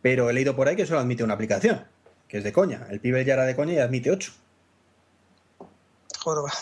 [0.00, 1.84] Pero he leído por ahí que solo admite una aplicación,
[2.28, 2.86] que es de coña.
[2.88, 4.32] El Pibel ya era de coña y admite 8.
[6.20, 6.52] Joder, va.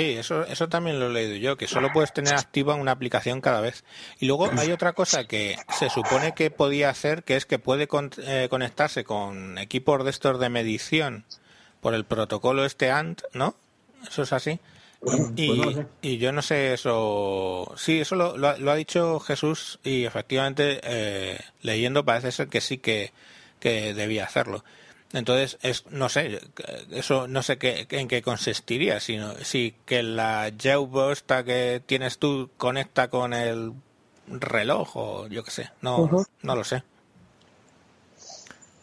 [0.00, 3.40] Sí, eso, eso también lo he leído yo, que solo puedes tener activa una aplicación
[3.40, 3.84] cada vez.
[4.20, 7.86] Y luego hay otra cosa que se supone que podía hacer, que es que puede
[7.88, 11.24] con- eh, conectarse con equipos de estos de medición
[11.80, 13.54] por el protocolo este ANT, ¿no?
[14.08, 14.58] Eso es así.
[15.36, 15.86] Y, pues no lo sé.
[16.02, 17.72] y yo no sé eso.
[17.76, 22.48] Sí, eso lo, lo ha- lo ha dicho Jesús y efectivamente eh, leyendo parece ser
[22.48, 23.12] que sí que,
[23.60, 24.64] que debía hacerlo.
[25.12, 26.38] Entonces, es, no sé,
[26.90, 32.50] eso no sé qué, en qué consistiría, sino si que la esta que tienes tú
[32.58, 33.72] conecta con el
[34.26, 36.82] reloj o yo qué sé, no, no lo sé.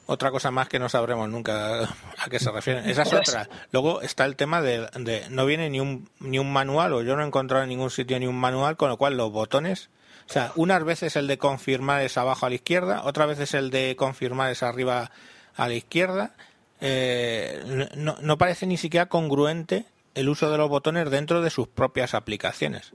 [0.08, 1.82] Otra cosa más que no sabremos nunca
[2.18, 2.90] a qué se refieren.
[2.90, 3.50] Esa es otra.
[3.72, 7.16] Luego está el tema de, de no viene ni un, ni un manual, o yo
[7.16, 9.90] no he encontrado en ningún sitio ni un manual, con lo cual los botones,
[10.28, 13.70] o sea, unas veces el de confirmar es abajo a la izquierda, otras veces el
[13.70, 15.12] de confirmar es arriba
[15.56, 16.36] a la izquierda.
[16.82, 19.86] Eh, no, no parece ni siquiera congruente
[20.16, 22.94] el uso de los botones dentro de sus propias aplicaciones.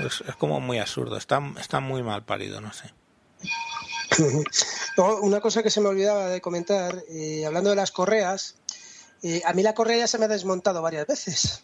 [0.00, 2.92] Es, como muy absurdo, está, muy mal parido, no sé.
[5.22, 8.56] Una cosa que se me olvidaba de comentar, eh, hablando de las correas,
[9.22, 11.62] eh, a mí la correa ya se me ha desmontado varias veces.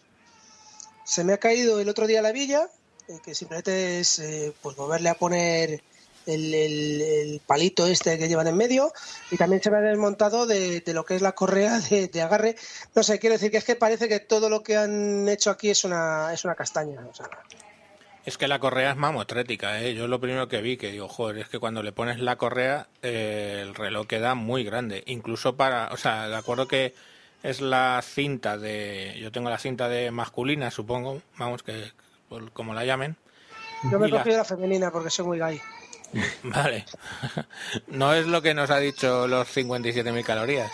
[1.03, 2.69] Se me ha caído el otro día la villa,
[3.09, 4.21] eh, que simplemente es
[4.61, 5.83] pues volverle a poner
[6.27, 8.91] el, el- el palito este que llevan en medio,
[9.31, 12.21] y también se me ha desmontado de, de lo que es la correa de, de
[12.21, 12.55] agarre.
[12.95, 15.69] No sé, quiero decir que es que parece que todo lo que han hecho aquí
[15.69, 17.01] es una, es una castaña.
[17.09, 17.29] O sea,
[18.25, 19.93] Es que la correa es mamotrética, ¿eh?
[19.93, 22.87] Yo lo primero que vi, que digo, joder, es que cuando le pones la correa,
[23.03, 25.03] eh, el reloj queda muy grande.
[25.05, 26.95] Incluso para, o sea, de acuerdo que
[27.43, 31.91] es la cinta de, yo tengo la cinta de masculina, supongo, vamos, que
[32.27, 33.15] por- como la llamen.
[33.91, 35.61] yo me he la- cogido la femenina porque soy muy gay.
[36.43, 36.85] Vale.
[37.87, 40.71] No es lo que nos ha dicho los 57.000 calorías.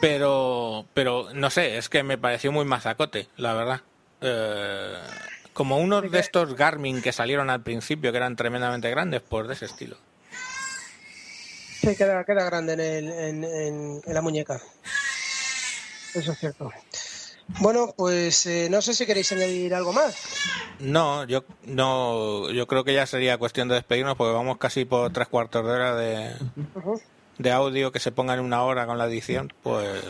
[0.00, 3.80] Pero, pero no sé, es que me pareció muy mazacote, la verdad.
[4.20, 4.96] Eh,
[5.52, 9.54] como unos de estos Garmin que salieron al principio, que eran tremendamente grandes, pues de
[9.54, 9.96] ese estilo.
[11.80, 14.60] Sí, queda, queda grande en, en- en la muñeca.
[16.14, 16.70] Eso es cierto.
[17.60, 20.16] Bueno, pues eh, no sé si queréis añadir algo más.
[20.80, 25.12] No, yo no, yo creo que ya sería cuestión de despedirnos porque vamos casi por
[25.12, 26.34] tres cuartos de hora de,
[27.38, 30.02] de audio que se ponga en una hora con la edición, pues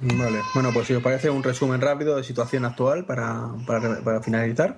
[0.00, 0.42] Vale.
[0.54, 4.76] Bueno, pues si os parece un resumen rápido de situación actual para, para, para finalizar.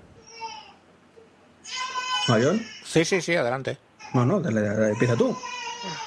[2.28, 2.64] ¿Mayón?
[2.84, 3.76] sí, sí, sí, adelante.
[4.14, 5.36] No, no, dale, dale, empieza tú.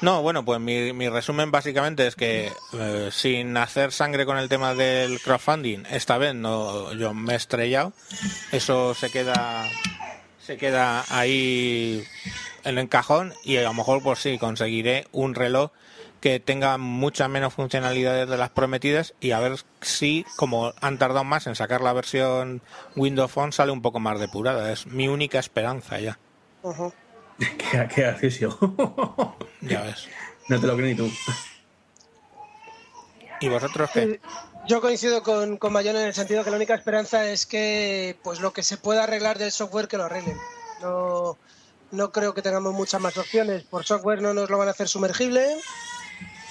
[0.02, 4.74] No, bueno, pues mi, resumen básicamente es que eh, sin hacer sangre con el tema
[4.76, 7.94] del crowdfunding, esta vez no, yo me he estrellado.
[8.52, 9.70] Eso se queda,
[10.40, 12.04] se queda ahí
[12.64, 15.72] en el cajón y a lo mejor pues sí conseguiré un reloj
[16.20, 21.26] que tenga muchas menos funcionalidades de las prometidas y a ver si como han tardado
[21.26, 22.62] más en sacar la versión
[22.96, 24.72] Windows Phone sale un poco más depurada.
[24.72, 26.18] Es mi única esperanza ya.
[26.62, 26.94] Ujú.
[27.58, 28.58] qué, qué gracioso.
[29.62, 30.10] Ya ves.
[30.50, 31.10] no te lo creo ni tú.
[33.40, 34.20] ¿Y vosotros qué?
[34.68, 38.40] Yo coincido con, con Mayón en el sentido que la única esperanza es que pues
[38.40, 40.38] lo que se pueda arreglar del software que lo arreglen.
[40.82, 41.38] No,
[41.92, 43.64] no creo que tengamos muchas más opciones.
[43.64, 45.58] Por software no nos lo van a hacer sumergible,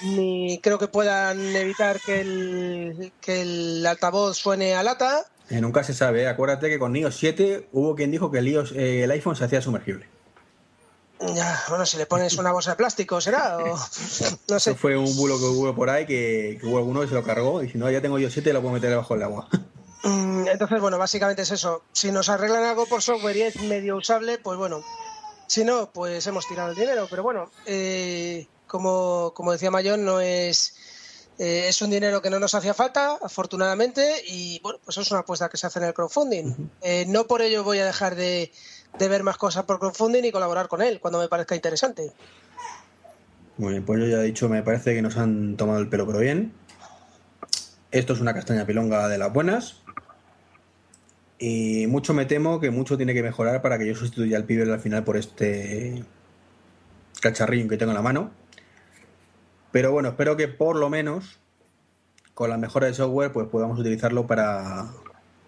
[0.03, 5.27] ni creo que puedan evitar que el, que el altavoz suene a lata.
[5.51, 6.29] Eh, nunca se sabe, ¿eh?
[6.29, 9.45] acuérdate que con iOS 7 hubo quien dijo que el, iOS, eh, el iPhone se
[9.45, 10.07] hacía sumergible.
[11.35, 13.59] Ya, bueno, si le pones una bolsa de plástico, ¿será?
[13.59, 13.65] O,
[14.49, 14.71] no sé.
[14.71, 17.23] Eso fue un bulo que hubo por ahí que, que hubo alguno que se lo
[17.23, 19.49] cargó y si no, ya tengo iOS 7 y lo puedo meter debajo del agua.
[20.05, 21.85] Mm, Entonces, bueno, básicamente es eso.
[21.93, 24.83] Si nos arreglan algo por software y es medio usable, pues bueno.
[25.47, 27.07] Si no, pues hemos tirado el dinero.
[27.09, 30.75] Pero bueno, eh, como, como decía Mayón, no es,
[31.39, 35.21] eh, es un dinero que no nos hacía falta, afortunadamente, y bueno, pues es una
[35.21, 36.55] apuesta que se hace en el crowdfunding.
[36.81, 38.51] Eh, no por ello voy a dejar de,
[38.99, 42.13] de ver más cosas por crowdfunding y colaborar con él cuando me parezca interesante.
[43.59, 46.07] Muy bien, pues yo ya he dicho, me parece que nos han tomado el pelo,
[46.07, 46.53] pero bien.
[47.91, 49.83] Esto es una castaña pilonga de las buenas.
[51.39, 54.71] Y mucho me temo que mucho tiene que mejorar para que yo sustituya al pibe
[54.73, 56.05] al final por este
[57.21, 58.31] cacharrillo que tengo en la mano.
[59.73, 61.41] Pero bueno, espero que por lo menos
[62.35, 64.89] con la mejora de software pues podamos utilizarlo para,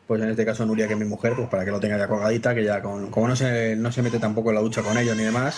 [0.06, 2.08] pues en este caso Nuria que es mi mujer, pues para que lo tenga ya
[2.08, 4.98] colgadita, que ya con, como no se, no se mete tampoco en la ducha con
[4.98, 5.56] ellos ni demás,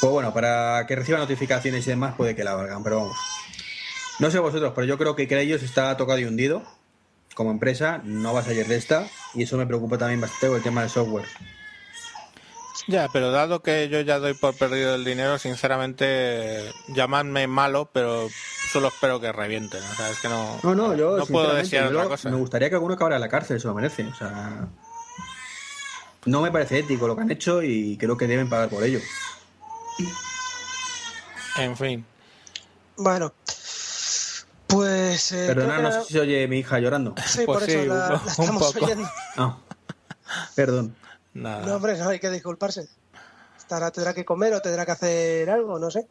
[0.00, 3.16] pues bueno, para que reciba notificaciones y demás puede que la valgan, pero vamos.
[4.20, 6.62] No sé vosotros, pero yo creo que Creyos está tocado y hundido
[7.34, 10.56] como empresa, no va a salir de esta y eso me preocupa también bastante con
[10.56, 11.26] el tema del software.
[12.86, 18.28] Ya, pero dado que yo ya doy por perdido el dinero, sinceramente, llamadme malo, pero
[18.72, 19.82] solo espero que revienten.
[19.82, 22.28] O sea, es que no, No, no, yo no puedo desear yo otra cosa.
[22.30, 24.06] me gustaría que alguno acabara en la cárcel, se lo merece.
[24.06, 24.68] O sea,
[26.26, 29.00] no me parece ético lo que han hecho y creo que deben pagar por ello.
[31.56, 32.04] En fin.
[32.96, 33.32] Bueno,
[34.66, 35.32] pues.
[35.32, 37.14] eh, no sé si se oye mi hija llorando.
[37.24, 38.84] Sí, Pues por sí, eso la, un- la un estamos poco.
[38.84, 39.08] oyendo.
[39.36, 39.56] Ah,
[40.54, 40.94] perdón.
[41.34, 41.66] Nada.
[41.66, 42.88] No, hombre, no hay que disculparse.
[43.58, 46.06] Estará, tendrá que comer o tendrá que hacer algo, no sé.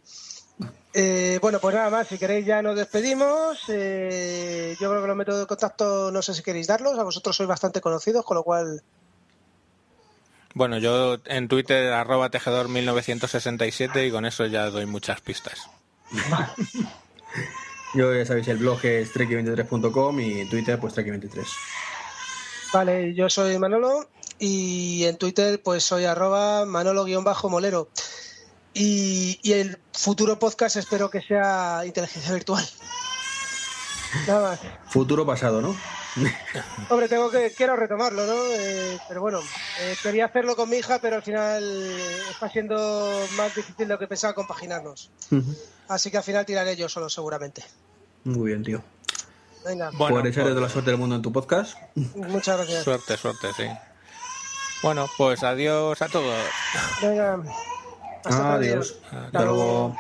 [0.94, 3.60] Eh, bueno, pues nada más, si queréis ya nos despedimos.
[3.70, 7.36] Eh, yo creo que los métodos de contacto no sé si queréis darlos, a vosotros
[7.36, 8.84] sois bastante conocidos, con lo cual...
[10.54, 15.68] Bueno, yo en Twitter, arroba tejedor 1967 y con eso ya doy muchas pistas.
[17.96, 21.46] Yo ya sabéis, el blog es treki23.com y en Twitter pues treki23.
[22.74, 24.10] Vale, yo soy Manolo
[24.40, 27.88] y en Twitter pues soy arroba manolo-molero.
[28.74, 32.66] Y, y el futuro podcast espero que sea inteligencia virtual.
[34.28, 34.60] Nada más.
[34.90, 35.76] Futuro pasado, ¿no?
[36.90, 38.46] Hombre, tengo que quiero retomarlo, ¿no?
[38.52, 39.40] Eh, pero bueno,
[39.82, 41.64] eh, quería hacerlo con mi hija, pero al final
[42.32, 42.76] está siendo
[43.36, 45.12] más difícil de lo que pensaba compaginarnos.
[45.88, 47.64] Así que al final tiraré yo solo, seguramente.
[48.24, 48.84] Muy bien, tío.
[49.66, 51.78] Venga, Bueno, por echar pues- de la suerte del mundo en tu podcast.
[52.16, 52.84] muchas gracias.
[52.84, 53.64] Suerte, suerte, sí.
[54.82, 56.38] Bueno, pues adiós a todos.
[57.02, 57.40] Venga,
[58.26, 58.54] hasta.
[58.56, 58.96] Adiós.
[59.12, 59.96] Hasta luego.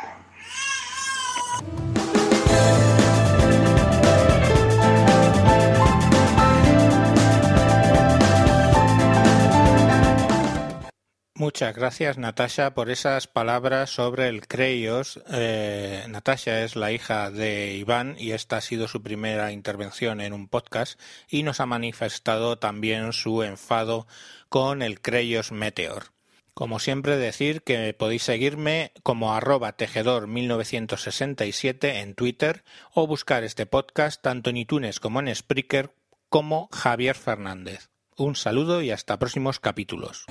[11.36, 15.19] Muchas gracias, Natasha, por esas palabras sobre el Creyos.
[15.31, 20.34] Eh, Natasha es la hija de Iván y esta ha sido su primera intervención en
[20.34, 24.05] un podcast y nos ha manifestado también su enfado
[24.47, 26.13] con el Creyos Meteor.
[26.53, 32.63] Como siempre decir que podéis seguirme como arroba tejedor 1967 en Twitter
[32.93, 35.95] o buscar este podcast tanto en iTunes como en Spreaker
[36.29, 37.89] como Javier Fernández.
[38.15, 40.27] Un saludo y hasta próximos capítulos.